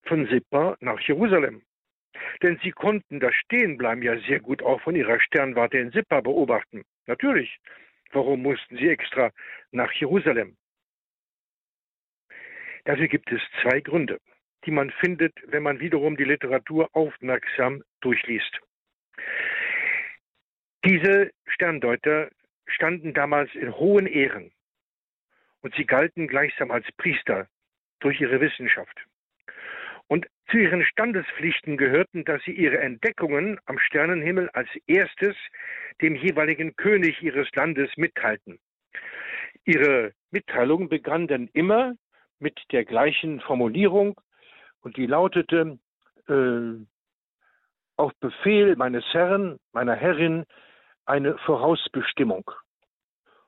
[0.04, 1.62] von Sippa nach Jerusalem?
[2.42, 6.84] Denn sie konnten das Stehenbleiben ja sehr gut auch von ihrer Sternwarte in Sippa beobachten.
[7.06, 7.58] Natürlich,
[8.12, 9.30] Warum mussten sie extra
[9.70, 10.56] nach Jerusalem?
[12.84, 14.18] Dafür gibt es zwei Gründe,
[14.64, 18.58] die man findet, wenn man wiederum die Literatur aufmerksam durchliest.
[20.84, 22.30] Diese Sterndeuter
[22.66, 24.50] standen damals in hohen Ehren
[25.60, 27.48] und sie galten gleichsam als Priester
[28.00, 28.96] durch ihre Wissenschaft.
[30.06, 35.36] Und zu ihren Standespflichten gehörten, dass sie ihre Entdeckungen am Sternenhimmel als erstes
[36.00, 38.58] dem jeweiligen König ihres Landes mitteilten.
[39.64, 41.94] Ihre Mitteilung begann dann immer
[42.40, 44.20] mit der gleichen Formulierung
[44.82, 45.78] und die lautete,
[46.28, 46.84] äh,
[47.96, 50.44] auf Befehl meines Herrn, meiner Herrin,
[51.04, 52.50] eine Vorausbestimmung.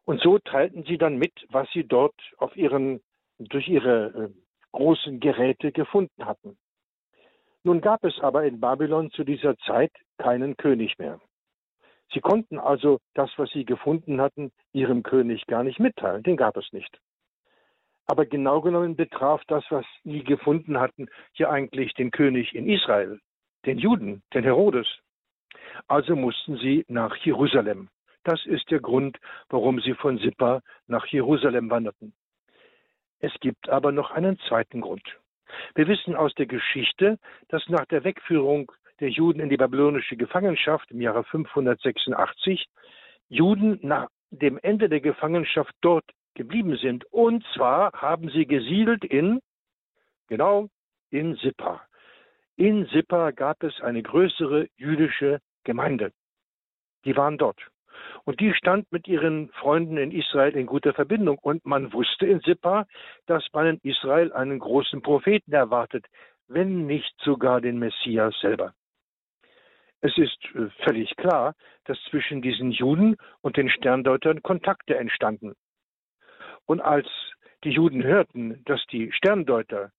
[0.05, 3.01] Und so teilten sie dann mit, was sie dort auf ihren,
[3.38, 4.28] durch ihre äh,
[4.72, 6.59] großen Geräte gefunden hatten.
[7.64, 11.20] Nun gab es aber in Babylon zu dieser Zeit keinen König mehr.
[12.12, 16.57] Sie konnten also das, was sie gefunden hatten, ihrem König gar nicht mitteilen, den gab
[16.57, 17.01] es nicht.
[18.07, 23.21] Aber genau genommen betraf das, was sie gefunden hatten, ja eigentlich den König in Israel,
[23.65, 24.87] den Juden, den Herodes.
[25.89, 27.89] Also mussten sie nach Jerusalem.
[28.25, 32.13] Das ist der Grund, warum sie von Sippa nach Jerusalem wanderten.
[33.21, 35.03] Es gibt aber noch einen zweiten Grund.
[35.75, 40.91] Wir wissen aus der Geschichte, dass nach der Wegführung der Juden in die babylonische Gefangenschaft
[40.91, 42.67] im Jahre 586
[43.29, 47.05] Juden nach dem Ende der Gefangenschaft dort geblieben sind.
[47.12, 49.41] Und zwar haben sie gesiedelt in,
[50.28, 50.68] genau,
[51.11, 51.83] in Sippa.
[52.57, 56.12] In Sippa gab es eine größere jüdische Gemeinde.
[57.05, 57.61] Die waren dort.
[58.24, 61.39] Und die stand mit ihren Freunden in Israel in guter Verbindung.
[61.39, 62.87] Und man wusste in Sippa,
[63.26, 66.07] dass man in Israel einen großen Propheten erwartet,
[66.49, 68.74] wenn nicht sogar den Messias selber.
[70.01, 71.55] Es ist äh, völlig klar,
[71.85, 75.55] dass zwischen diesen Juden und den Sterndeutern Kontakte entstanden.
[76.67, 77.09] Und als
[77.65, 79.93] die Juden hörten, dass die Sterndeuter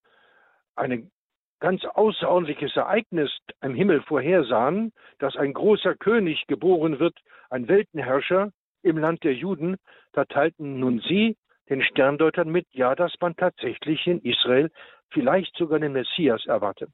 [0.76, 1.12] ein
[1.60, 7.18] ganz außerordentliches Ereignis am Himmel vorhersahen, dass ein großer König geboren wird,
[7.50, 8.52] ein Weltenherrscher
[8.82, 9.78] im Land der Juden,
[10.12, 11.38] da teilten nun sie
[11.70, 14.70] den Sterndeutern mit, ja, dass man tatsächlich in Israel
[15.10, 16.88] vielleicht sogar den Messias erwarte.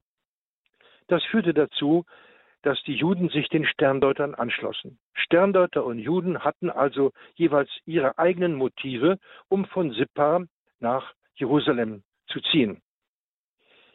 [1.08, 2.06] Das führte dazu,
[2.62, 5.00] dass die Juden sich den Sterndeutern anschlossen.
[5.14, 10.44] Sterndeuter und Juden hatten also jeweils ihre eigenen Motive, um von Sippa
[10.80, 12.82] nach Jerusalem zu ziehen.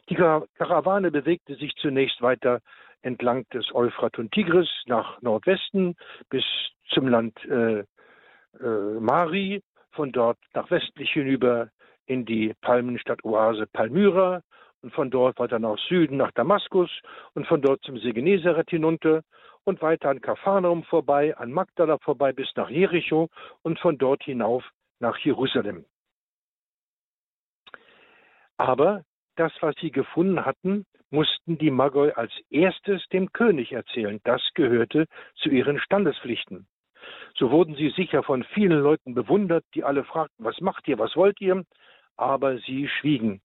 [0.09, 2.61] Die Karawane bewegte sich zunächst weiter
[3.01, 5.95] entlang des Euphrat und Tigris nach Nordwesten
[6.29, 6.43] bis
[6.89, 9.61] zum Land äh, äh, Mari,
[9.91, 11.69] von dort nach westlich hinüber
[12.05, 14.41] in die Palmenstadt-Oase Palmyra
[14.85, 16.91] und von dort weiter nach Süden nach Damaskus
[17.33, 19.23] und von dort zum See Genezareth hinunter
[19.63, 23.29] und weiter an Kapharnaum vorbei, an Magdala vorbei bis nach Jericho
[23.63, 24.63] und von dort hinauf
[24.99, 25.85] nach Jerusalem.
[28.57, 29.03] Aber
[29.37, 34.21] das, was sie gefunden hatten, mussten die Magoi als erstes dem König erzählen.
[34.23, 36.67] Das gehörte zu ihren Standespflichten.
[37.33, 41.15] So wurden sie sicher von vielen Leuten bewundert, die alle fragten, was macht ihr, was
[41.15, 41.65] wollt ihr?
[42.17, 43.41] Aber sie schwiegen.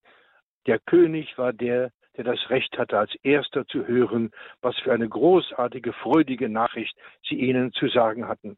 [0.67, 4.31] Der König war der, der das Recht hatte, als erster zu hören,
[4.61, 6.95] was für eine großartige, freudige Nachricht
[7.27, 8.57] sie ihnen zu sagen hatten.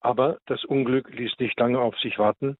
[0.00, 2.56] Aber das Unglück ließ nicht lange auf sich warten.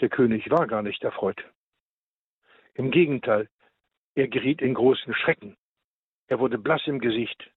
[0.00, 1.42] Der König war gar nicht erfreut.
[2.74, 3.48] Im Gegenteil,
[4.14, 5.56] er geriet in großen Schrecken.
[6.26, 7.50] Er wurde blass im Gesicht.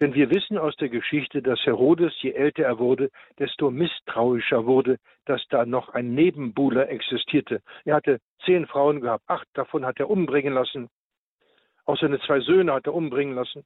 [0.00, 4.98] Denn wir wissen aus der Geschichte, dass Herodes, je älter er wurde, desto misstrauischer wurde,
[5.24, 7.62] dass da noch ein Nebenbuhler existierte.
[7.84, 10.88] Er hatte zehn Frauen gehabt, acht davon hat er umbringen lassen.
[11.84, 13.64] Auch seine zwei Söhne hat er umbringen lassen.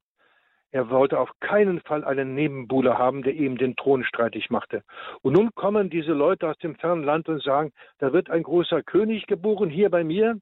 [0.70, 4.83] Er wollte auf keinen Fall einen Nebenbuhler haben, der ihm den Thron streitig machte.
[5.20, 8.83] Und nun kommen diese Leute aus dem fernen Land und sagen, da wird ein großer
[8.83, 10.39] König geboren hier bei mir.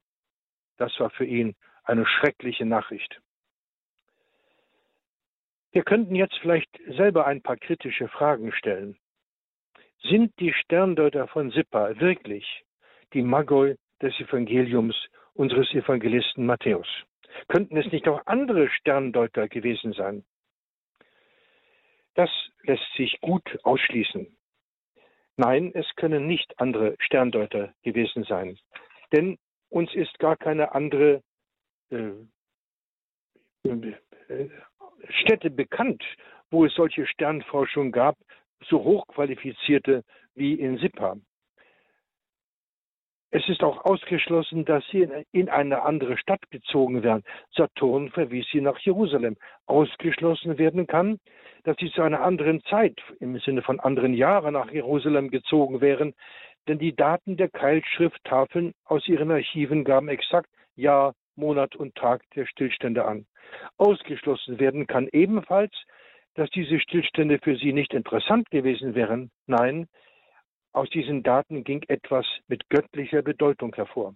[0.77, 3.19] Das war für ihn eine schreckliche Nachricht.
[5.71, 8.97] Wir könnten jetzt vielleicht selber ein paar kritische Fragen stellen.
[10.03, 12.63] Sind die Sterndeuter von Sippa wirklich
[13.13, 14.95] die Magoi des Evangeliums
[15.33, 16.87] unseres Evangelisten Matthäus?
[17.47, 20.25] Könnten es nicht auch andere Sterndeuter gewesen sein?
[22.15, 22.29] Das
[22.63, 24.35] lässt sich gut ausschließen.
[25.37, 28.59] Nein, es können nicht andere Sterndeuter gewesen sein.
[29.13, 29.37] Denn
[29.69, 31.23] uns ist gar keine andere
[31.89, 32.11] äh,
[33.63, 34.49] äh,
[35.09, 36.03] Städte bekannt,
[36.49, 38.17] wo es solche Sternforschung gab,
[38.67, 40.03] so hochqualifizierte
[40.35, 41.15] wie in Sippa.
[43.33, 47.23] Es ist auch ausgeschlossen, dass sie in eine andere Stadt gezogen werden.
[47.55, 49.37] Saturn verwies sie nach Jerusalem.
[49.67, 51.17] Ausgeschlossen werden kann,
[51.63, 56.13] dass sie zu einer anderen Zeit, im Sinne von anderen Jahren nach Jerusalem gezogen wären,
[56.67, 62.45] denn die Daten der Keilschrifttafeln aus ihren Archiven gaben exakt Jahr, Monat und Tag der
[62.45, 63.25] Stillstände an.
[63.77, 65.73] Ausgeschlossen werden kann ebenfalls,
[66.35, 69.31] dass diese Stillstände für sie nicht interessant gewesen wären.
[69.47, 69.89] Nein,
[70.71, 74.15] aus diesen Daten ging etwas mit göttlicher Bedeutung hervor.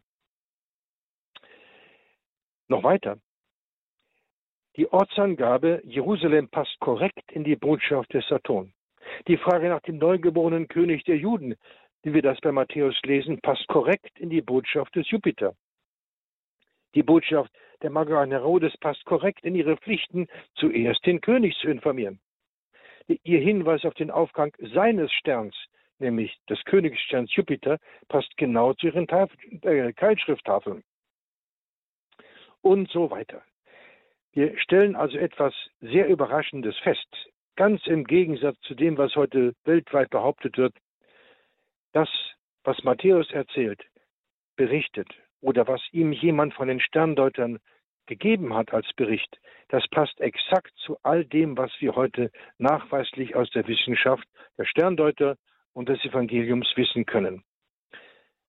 [2.69, 3.17] Noch weiter.
[4.77, 8.73] Die Ortsangabe Jerusalem passt korrekt in die Botschaft des Saturn.
[9.27, 11.55] Die Frage nach dem neugeborenen König der Juden,
[12.03, 15.55] wie wir das bei Matthäus lesen, passt korrekt in die Botschaft des Jupiter.
[16.95, 22.19] Die Botschaft der Mageran Herodes passt korrekt in ihre Pflichten, zuerst den König zu informieren.
[23.07, 25.55] Ihr Hinweis auf den Aufgang seines Sterns,
[25.99, 29.29] nämlich des Königssterns Jupiter, passt genau zu ihren Taf
[29.61, 30.83] äh, Keilschrifttafeln.
[32.61, 33.43] Und so weiter.
[34.31, 37.07] Wir stellen also etwas sehr Überraschendes fest,
[37.55, 40.75] ganz im Gegensatz zu dem, was heute weltweit behauptet wird.
[41.91, 42.09] Das,
[42.63, 43.83] was Matthäus erzählt,
[44.55, 45.09] berichtet
[45.45, 47.59] oder was ihm jemand von den Sterndeutern
[48.07, 49.39] gegeben hat als Bericht,
[49.69, 54.27] das passt exakt zu all dem, was wir heute nachweislich aus der Wissenschaft
[54.57, 55.37] der Sterndeuter
[55.73, 57.43] und des Evangeliums wissen können.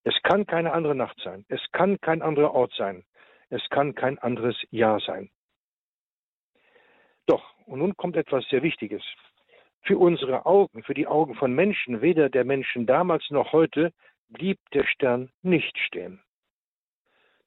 [0.04, 1.44] Es kann keine andere Nacht sein.
[1.48, 3.04] Es kann kein anderer Ort sein.
[3.50, 5.30] Es kann kein anderes Jahr sein.
[7.26, 9.02] Doch, und nun kommt etwas sehr Wichtiges.
[9.82, 13.92] Für unsere Augen, für die Augen von Menschen, weder der Menschen damals noch heute,
[14.28, 16.22] blieb der Stern nicht stehen.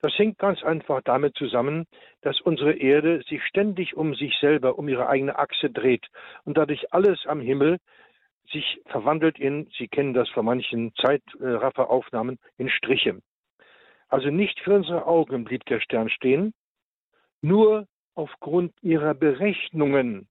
[0.01, 1.85] Das hängt ganz einfach damit zusammen,
[2.21, 6.07] dass unsere Erde sich ständig um sich selber, um ihre eigene Achse dreht
[6.45, 7.77] und dadurch alles am Himmel
[8.51, 13.19] sich verwandelt in, Sie kennen das von manchen Zeitrafferaufnahmen, in Striche.
[14.07, 16.53] Also nicht für unsere Augen blieb der Stern stehen,
[17.41, 20.27] nur aufgrund ihrer Berechnungen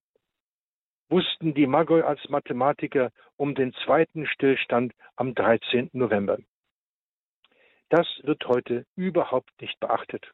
[1.09, 5.89] wussten die Magoi als Mathematiker um den zweiten Stillstand am 13.
[5.93, 6.37] November.
[7.89, 10.31] Das wird heute überhaupt nicht beachtet.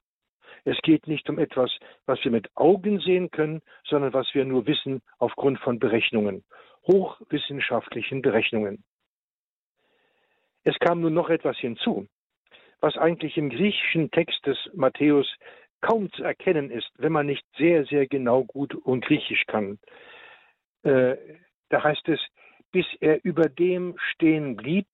[0.65, 1.71] Es geht nicht um etwas,
[2.05, 6.43] was wir mit Augen sehen können, sondern was wir nur wissen aufgrund von Berechnungen,
[6.87, 8.83] hochwissenschaftlichen Berechnungen.
[10.63, 12.07] Es kam nun noch etwas hinzu,
[12.81, 15.31] was eigentlich im griechischen Text des Matthäus
[15.81, 19.77] kaum zu erkennen ist, wenn man nicht sehr, sehr genau gut und griechisch kann.
[20.83, 21.15] Äh,
[21.69, 22.19] da heißt es,
[22.71, 24.87] bis er über dem stehen blieb,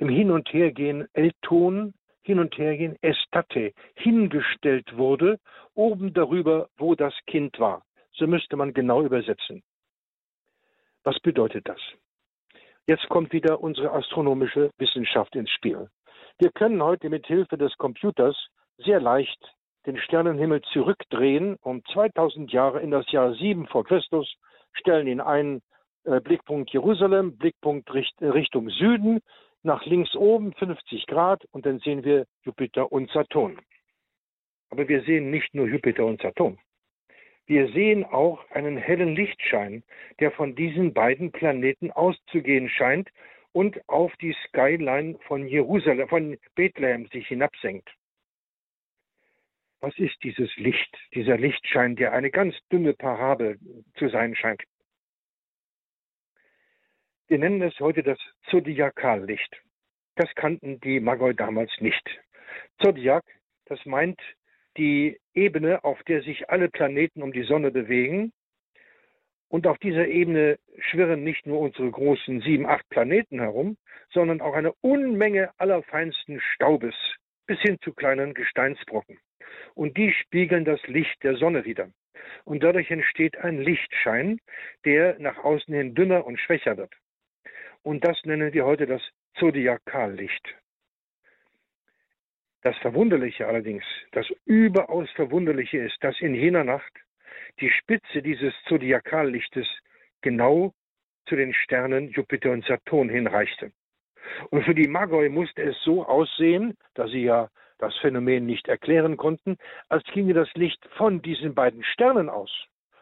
[0.00, 1.92] im Hin- und Hergehen Elton,
[2.22, 5.38] Hin- und Hergehen Estate, hingestellt wurde,
[5.74, 7.82] oben darüber, wo das Kind war.
[8.12, 9.62] So müsste man genau übersetzen.
[11.04, 11.80] Was bedeutet das?
[12.86, 15.88] Jetzt kommt wieder unsere astronomische Wissenschaft ins Spiel.
[16.38, 18.36] Wir können heute mit Hilfe des Computers
[18.78, 19.38] sehr leicht
[19.86, 24.34] den Sternenhimmel zurückdrehen um 2000 Jahre in das Jahr 7 vor Christus,
[24.72, 25.60] stellen ihn ein,
[26.04, 29.20] äh, Blickpunkt Jerusalem, Blickpunkt Richt, Richtung Süden,
[29.62, 33.58] nach links oben 50 Grad und dann sehen wir Jupiter und Saturn.
[34.70, 36.58] Aber wir sehen nicht nur Jupiter und Saturn.
[37.46, 39.82] Wir sehen auch einen hellen Lichtschein,
[40.20, 43.10] der von diesen beiden Planeten auszugehen scheint
[43.52, 47.90] und auf die Skyline von Jerusalem, von Bethlehem sich hinabsenkt.
[49.80, 53.58] Was ist dieses Licht, dieser Lichtschein, der eine ganz dünne Parabel
[53.96, 54.62] zu sein scheint?
[57.30, 58.18] Wir nennen es heute das
[58.50, 59.62] Zodiakallicht.
[60.16, 62.02] Das kannten die Magoi damals nicht.
[62.82, 63.22] Zodiak,
[63.66, 64.20] das meint
[64.76, 68.32] die Ebene, auf der sich alle Planeten um die Sonne bewegen.
[69.48, 73.76] Und auf dieser Ebene schwirren nicht nur unsere großen sieben, acht Planeten herum,
[74.12, 76.96] sondern auch eine Unmenge allerfeinsten Staubes
[77.46, 79.20] bis hin zu kleinen Gesteinsbrocken.
[79.74, 81.90] Und die spiegeln das Licht der Sonne wieder.
[82.44, 84.40] Und dadurch entsteht ein Lichtschein,
[84.84, 86.92] der nach außen hin dünner und schwächer wird.
[87.82, 89.02] Und das nennen wir heute das
[89.38, 90.54] Zodiakallicht.
[92.62, 96.92] Das Verwunderliche allerdings, das überaus Verwunderliche ist, dass in jener Nacht
[97.58, 99.66] die Spitze dieses Zodiakallichtes
[100.20, 100.74] genau
[101.26, 103.72] zu den Sternen Jupiter und Saturn hinreichte.
[104.50, 109.16] Und für die Magoi musste es so aussehen, da sie ja das Phänomen nicht erklären
[109.16, 109.56] konnten,
[109.88, 112.52] als ginge das Licht von diesen beiden Sternen aus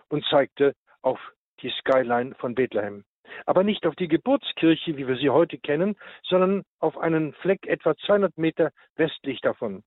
[0.08, 1.18] und zeigte auf
[1.62, 3.04] die Skyline von Bethlehem
[3.46, 7.96] aber nicht auf die Geburtskirche, wie wir sie heute kennen, sondern auf einen Fleck etwa
[7.96, 9.82] 200 Meter westlich davon.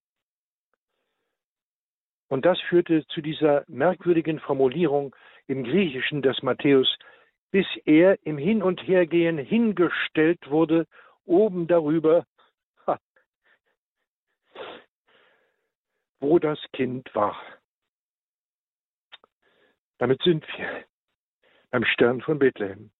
[2.30, 5.16] Und das führte zu dieser merkwürdigen Formulierung
[5.48, 6.98] im Griechischen des Matthäus,
[7.52, 10.88] bis er im Hin- und Hergehen hingestellt wurde,
[11.26, 12.26] oben darüber,
[16.22, 17.36] wo das Kind war.
[19.98, 20.86] Damit sind wir
[21.70, 22.92] beim Stern von Bethlehem.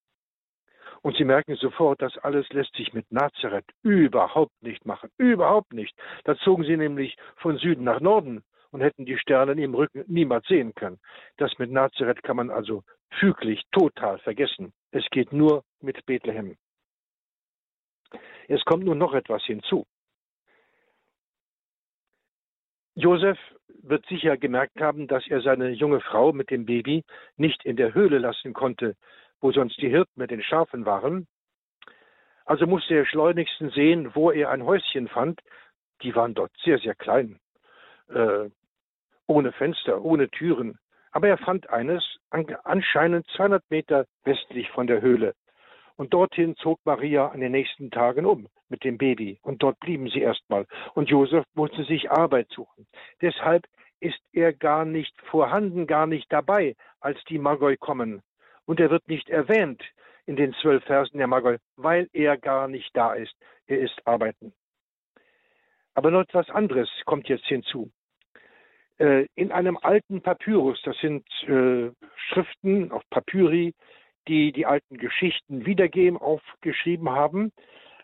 [1.04, 5.10] Und sie merken sofort, das alles lässt sich mit Nazareth überhaupt nicht machen.
[5.18, 5.96] Überhaupt nicht.
[6.26, 10.46] Da zogen sie nämlich von Süden nach Norden und hätten die Sterne im Rücken niemals
[10.48, 11.00] sehen können.
[11.38, 12.84] Das mit Nazareth kann man also
[13.20, 14.74] füglich total vergessen.
[14.92, 16.56] Es geht nur mit Bethlehem.
[18.48, 19.86] Es kommt nun noch etwas hinzu.
[22.96, 23.40] Josef
[23.84, 27.04] wird sicher gemerkt haben, dass er seine junge Frau mit dem Baby
[27.38, 28.96] nicht in der Höhle lassen konnte,
[29.42, 31.28] wo sonst die Hirten mit den Schafen waren.
[32.46, 35.42] Also musste er schleunigstens sehen, wo er ein Häuschen fand.
[36.04, 37.40] Die waren dort sehr, sehr klein,
[38.10, 38.50] äh,
[39.28, 40.78] ohne Fenster, ohne Türen.
[41.12, 42.04] Aber er fand eines
[42.64, 45.34] anscheinend 200 Meter westlich von der Höhle.
[45.98, 49.40] Und dorthin zog Maria an den nächsten Tagen um mit dem Baby.
[49.44, 50.66] Und dort blieben sie erstmal.
[50.94, 52.88] Und Josef musste sich Arbeit suchen.
[53.22, 53.66] Deshalb
[54.00, 58.24] ist er gar nicht vorhanden, gar nicht dabei, als die Magoi kommen.
[58.72, 59.84] Und er wird nicht erwähnt
[60.26, 63.36] in den zwölf Versen der Magoi, weil er gar nicht da ist.
[63.68, 64.54] Er ist arbeiten.
[65.94, 67.92] Aber noch etwas anderes kommt jetzt hinzu.
[68.98, 73.74] Äh, in einem alten Papyrus, das sind äh, Schriften auf Papyri,
[74.30, 77.52] die die alten Geschichten wiedergeben, aufgeschrieben haben,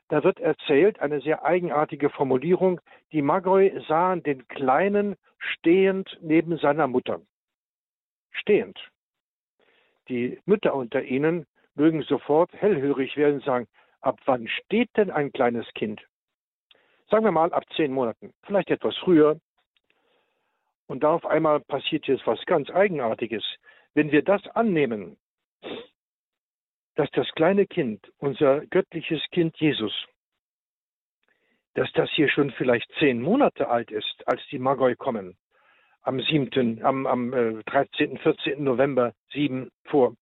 [0.09, 2.81] da wird erzählt, eine sehr eigenartige Formulierung,
[3.13, 7.21] die Magoi sahen den Kleinen stehend neben seiner Mutter.
[8.33, 8.77] Stehend.
[10.09, 11.45] Die Mütter unter ihnen
[11.75, 13.67] mögen sofort hellhörig werden und sagen,
[14.01, 16.01] ab wann steht denn ein kleines Kind?
[17.09, 19.39] Sagen wir mal ab zehn Monaten, vielleicht etwas früher.
[20.87, 23.43] Und da auf einmal passiert jetzt was ganz Eigenartiges.
[23.93, 25.17] Wenn wir das annehmen,
[26.95, 29.93] dass das kleine Kind, unser göttliches Kind Jesus,
[31.75, 35.37] dass das hier schon vielleicht zehn Monate alt ist, als die Magoi kommen,
[36.07, 38.63] am 7., am, am 13., äh, 14.
[38.63, 40.15] November 7 vor,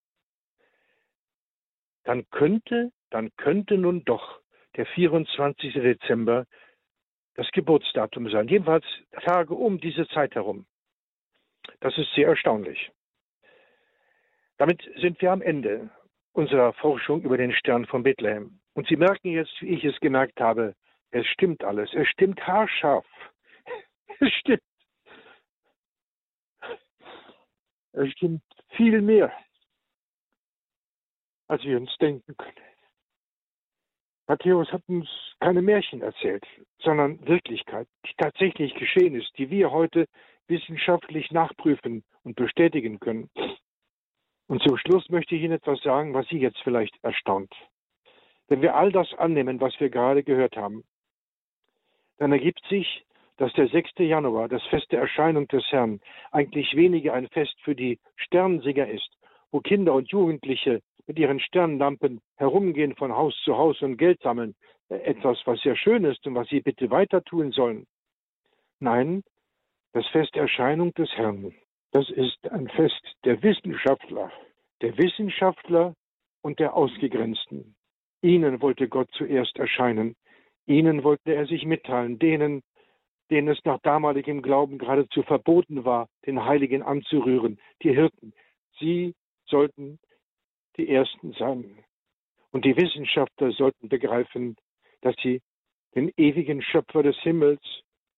[2.05, 4.39] dann könnte, dann könnte nun doch
[4.75, 5.73] der 24.
[5.73, 6.45] Dezember
[7.35, 8.47] das Geburtsdatum sein.
[8.47, 8.85] Jedenfalls
[9.21, 10.65] Tage um diese Zeit herum.
[11.81, 12.91] Das ist sehr erstaunlich.
[14.57, 15.91] Damit sind wir am Ende
[16.33, 18.59] unserer Forschung über den Stern von Bethlehem.
[18.73, 20.73] Und Sie merken jetzt, wie ich es gemerkt habe,
[21.11, 21.93] es stimmt alles.
[21.93, 23.05] Es stimmt haarscharf.
[24.19, 24.63] Es stimmt.
[27.97, 29.31] Es stimmt viel mehr,
[31.47, 32.55] als wir uns denken können.
[34.27, 35.07] Matthäus hat uns
[35.39, 36.43] keine Märchen erzählt,
[36.79, 40.07] sondern Wirklichkeit, die tatsächlich geschehen ist, die wir heute
[40.47, 43.29] wissenschaftlich nachprüfen und bestätigen können.
[44.47, 47.53] Und zum Schluss möchte ich Ihnen etwas sagen, was Sie jetzt vielleicht erstaunt.
[48.47, 50.83] Wenn wir all das annehmen, was wir gerade gehört haben,
[52.17, 53.05] dann ergibt sich,
[53.37, 53.91] dass der 6.
[53.99, 55.99] Januar, das Fest der Erscheinung des Herrn,
[56.31, 59.09] eigentlich weniger ein Fest für die Sternsinger ist,
[59.51, 64.55] wo Kinder und Jugendliche mit ihren Sternlampen herumgehen von Haus zu Haus und Geld sammeln,
[64.89, 67.85] äh, etwas, was sehr schön ist und was sie bitte weiter tun sollen.
[68.79, 69.23] Nein,
[69.93, 71.53] das Fest der Erscheinung des Herrn
[71.95, 74.29] das ist ein Fest der Wissenschaftler,
[74.81, 75.93] der Wissenschaftler
[76.41, 77.73] und der Ausgegrenzten.
[78.21, 80.17] Ihnen wollte Gott zuerst erscheinen.
[80.65, 82.63] Ihnen wollte er sich mitteilen, denen,
[83.29, 88.33] denen es nach damaligem Glauben geradezu verboten war, den Heiligen anzurühren, die Hirten.
[88.79, 89.15] Sie
[89.45, 89.99] sollten
[90.77, 91.83] die Ersten sein.
[92.51, 94.55] Und die Wissenschaftler sollten begreifen,
[95.01, 95.41] dass sie
[95.95, 97.61] den ewigen Schöpfer des Himmels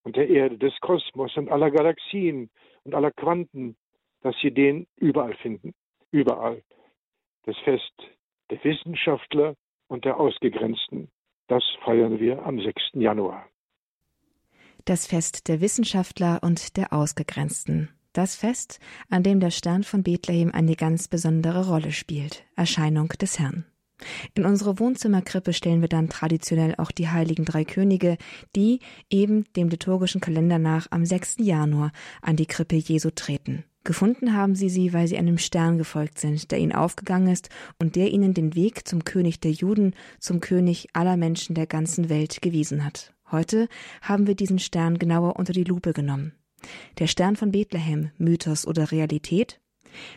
[0.04, 2.50] und der Erde, des Kosmos und aller Galaxien
[2.84, 3.76] und aller Quanten,
[4.22, 5.74] dass sie den überall finden.
[6.12, 6.64] Überall.
[7.44, 7.94] Das Fest
[8.50, 9.56] der Wissenschaftler
[9.88, 11.10] und der Ausgegrenzten.
[11.48, 12.76] Das feiern wir am 6.
[12.94, 13.48] Januar.
[14.88, 17.90] Das Fest der Wissenschaftler und der Ausgegrenzten.
[18.14, 18.80] Das Fest,
[19.10, 22.46] an dem der Stern von Bethlehem eine ganz besondere Rolle spielt.
[22.56, 23.66] Erscheinung des Herrn.
[24.34, 28.18] In unsere Wohnzimmerkrippe stellen wir dann traditionell auch die heiligen drei Könige,
[28.56, 28.80] die
[29.10, 31.40] eben dem liturgischen Kalender nach am 6.
[31.40, 33.66] Januar an die Krippe Jesu treten.
[33.88, 37.48] Gefunden haben sie sie, weil sie einem Stern gefolgt sind, der ihnen aufgegangen ist
[37.80, 42.10] und der ihnen den Weg zum König der Juden, zum König aller Menschen der ganzen
[42.10, 43.14] Welt gewiesen hat.
[43.32, 43.70] Heute
[44.02, 46.34] haben wir diesen Stern genauer unter die Lupe genommen.
[47.00, 49.62] Der Stern von Bethlehem, Mythos oder Realität?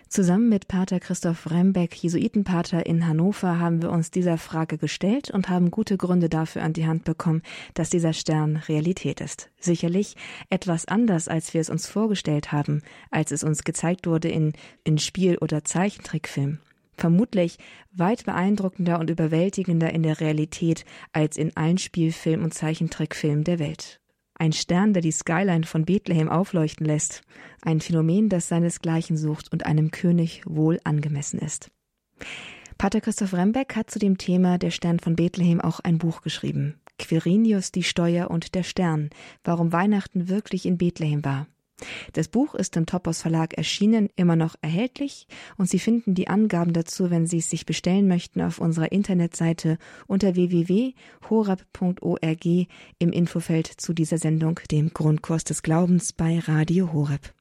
[0.09, 5.49] Zusammen mit Pater Christoph Rembeck, Jesuitenpater in Hannover, haben wir uns dieser Frage gestellt und
[5.49, 7.43] haben gute Gründe dafür an die Hand bekommen,
[7.75, 9.51] dass dieser Stern Realität ist.
[9.59, 10.17] Sicherlich
[10.49, 14.53] etwas anders, als wir es uns vorgestellt haben, als es uns gezeigt wurde in,
[14.85, 16.59] in Spiel- oder Zeichentrickfilm.
[16.97, 17.57] Vermutlich
[17.93, 24.00] weit beeindruckender und überwältigender in der Realität als in allen Spielfilm- und Zeichentrickfilmen der Welt.
[24.41, 27.21] Ein Stern, der die Skyline von Bethlehem aufleuchten lässt.
[27.61, 31.71] Ein Phänomen, das seinesgleichen sucht und einem König wohl angemessen ist.
[32.79, 36.81] Pater Christoph Rembeck hat zu dem Thema Der Stern von Bethlehem auch ein Buch geschrieben.
[36.99, 39.11] Quirinius, die Steuer und der Stern,
[39.45, 41.47] warum Weihnachten wirklich in Bethlehem war.
[42.13, 45.27] Das Buch ist im Topos Verlag erschienen, immer noch erhältlich
[45.57, 49.79] und Sie finden die Angaben dazu, wenn Sie es sich bestellen möchten, auf unserer Internetseite
[50.07, 52.47] unter www.horab.org
[52.99, 57.35] im Infofeld zu dieser Sendung, dem Grundkurs des Glaubens bei Radio Horab.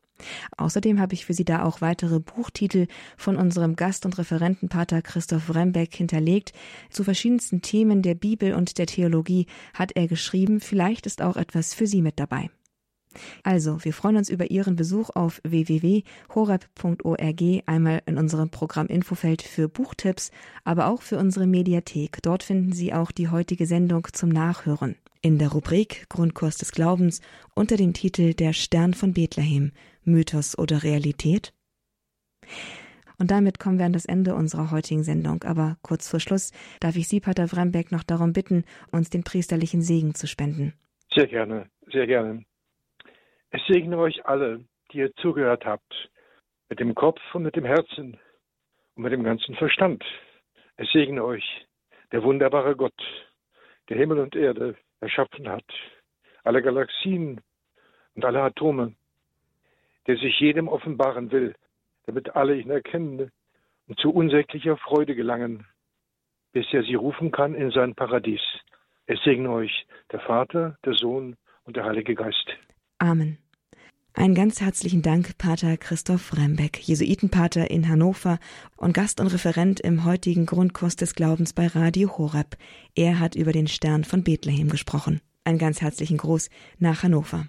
[0.57, 2.87] Außerdem habe ich für Sie da auch weitere Buchtitel
[3.17, 6.53] von unserem Gast und Referentenpater Christoph Rembeck hinterlegt.
[6.89, 10.59] Zu verschiedensten Themen der Bibel und der Theologie hat er geschrieben.
[10.59, 12.49] Vielleicht ist auch etwas für Sie mit dabei.
[13.43, 19.67] Also, wir freuen uns über Ihren Besuch auf www.horeb.org, einmal in unserem Programm Infofeld für
[19.67, 20.31] Buchtipps,
[20.63, 22.21] aber auch für unsere Mediathek.
[22.21, 24.95] Dort finden Sie auch die heutige Sendung zum Nachhören.
[25.21, 27.19] In der Rubrik Grundkurs des Glaubens
[27.53, 29.71] unter dem Titel Der Stern von Bethlehem,
[30.03, 31.53] Mythos oder Realität?
[33.17, 35.43] Und damit kommen wir an das Ende unserer heutigen Sendung.
[35.43, 39.81] Aber kurz vor Schluss darf ich Sie, Pater Wrembeck, noch darum bitten, uns den priesterlichen
[39.81, 40.73] Segen zu spenden.
[41.13, 42.45] Sehr gerne, sehr gerne.
[43.51, 46.09] Es segne euch alle, die ihr zugehört habt,
[46.69, 48.19] mit dem Kopf und mit dem Herzen
[48.95, 50.03] und mit dem ganzen Verstand.
[50.77, 51.65] Es segne euch
[52.11, 53.01] der wunderbare Gott,
[53.89, 55.65] der Himmel und Erde erschaffen hat,
[56.43, 57.41] alle Galaxien
[58.13, 58.93] und alle Atome,
[60.05, 61.55] der sich jedem offenbaren will,
[62.05, 63.31] damit alle ihn erkennen
[63.87, 65.65] und zu unsäglicher Freude gelangen,
[66.51, 68.41] bis er sie rufen kann in sein Paradies.
[69.07, 72.55] Es segne euch der Vater, der Sohn und der Heilige Geist.
[72.99, 73.37] Amen.
[74.13, 78.37] Einen ganz herzlichen Dank, Pater Christoph Rembeck, Jesuitenpater in Hannover
[78.75, 82.57] und Gast und Referent im heutigen Grundkurs des Glaubens bei Radio Horeb.
[82.95, 85.21] Er hat über den Stern von Bethlehem gesprochen.
[85.45, 87.47] Einen ganz herzlichen Gruß nach Hannover.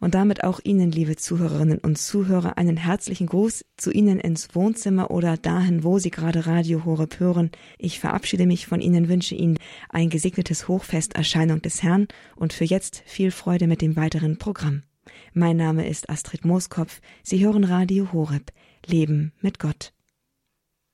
[0.00, 5.10] Und damit auch Ihnen, liebe Zuhörerinnen und Zuhörer, einen herzlichen Gruß zu Ihnen ins Wohnzimmer
[5.10, 7.50] oder dahin, wo Sie gerade Radio Horeb hören.
[7.78, 12.64] Ich verabschiede mich von Ihnen, wünsche Ihnen ein gesegnetes Hochfest Erscheinung des Herrn und für
[12.64, 14.82] jetzt viel Freude mit dem weiteren Programm.
[15.32, 17.00] Mein Name ist Astrid Mooskopf.
[17.22, 18.52] Sie hören Radio Horeb.
[18.86, 19.95] Leben mit Gott.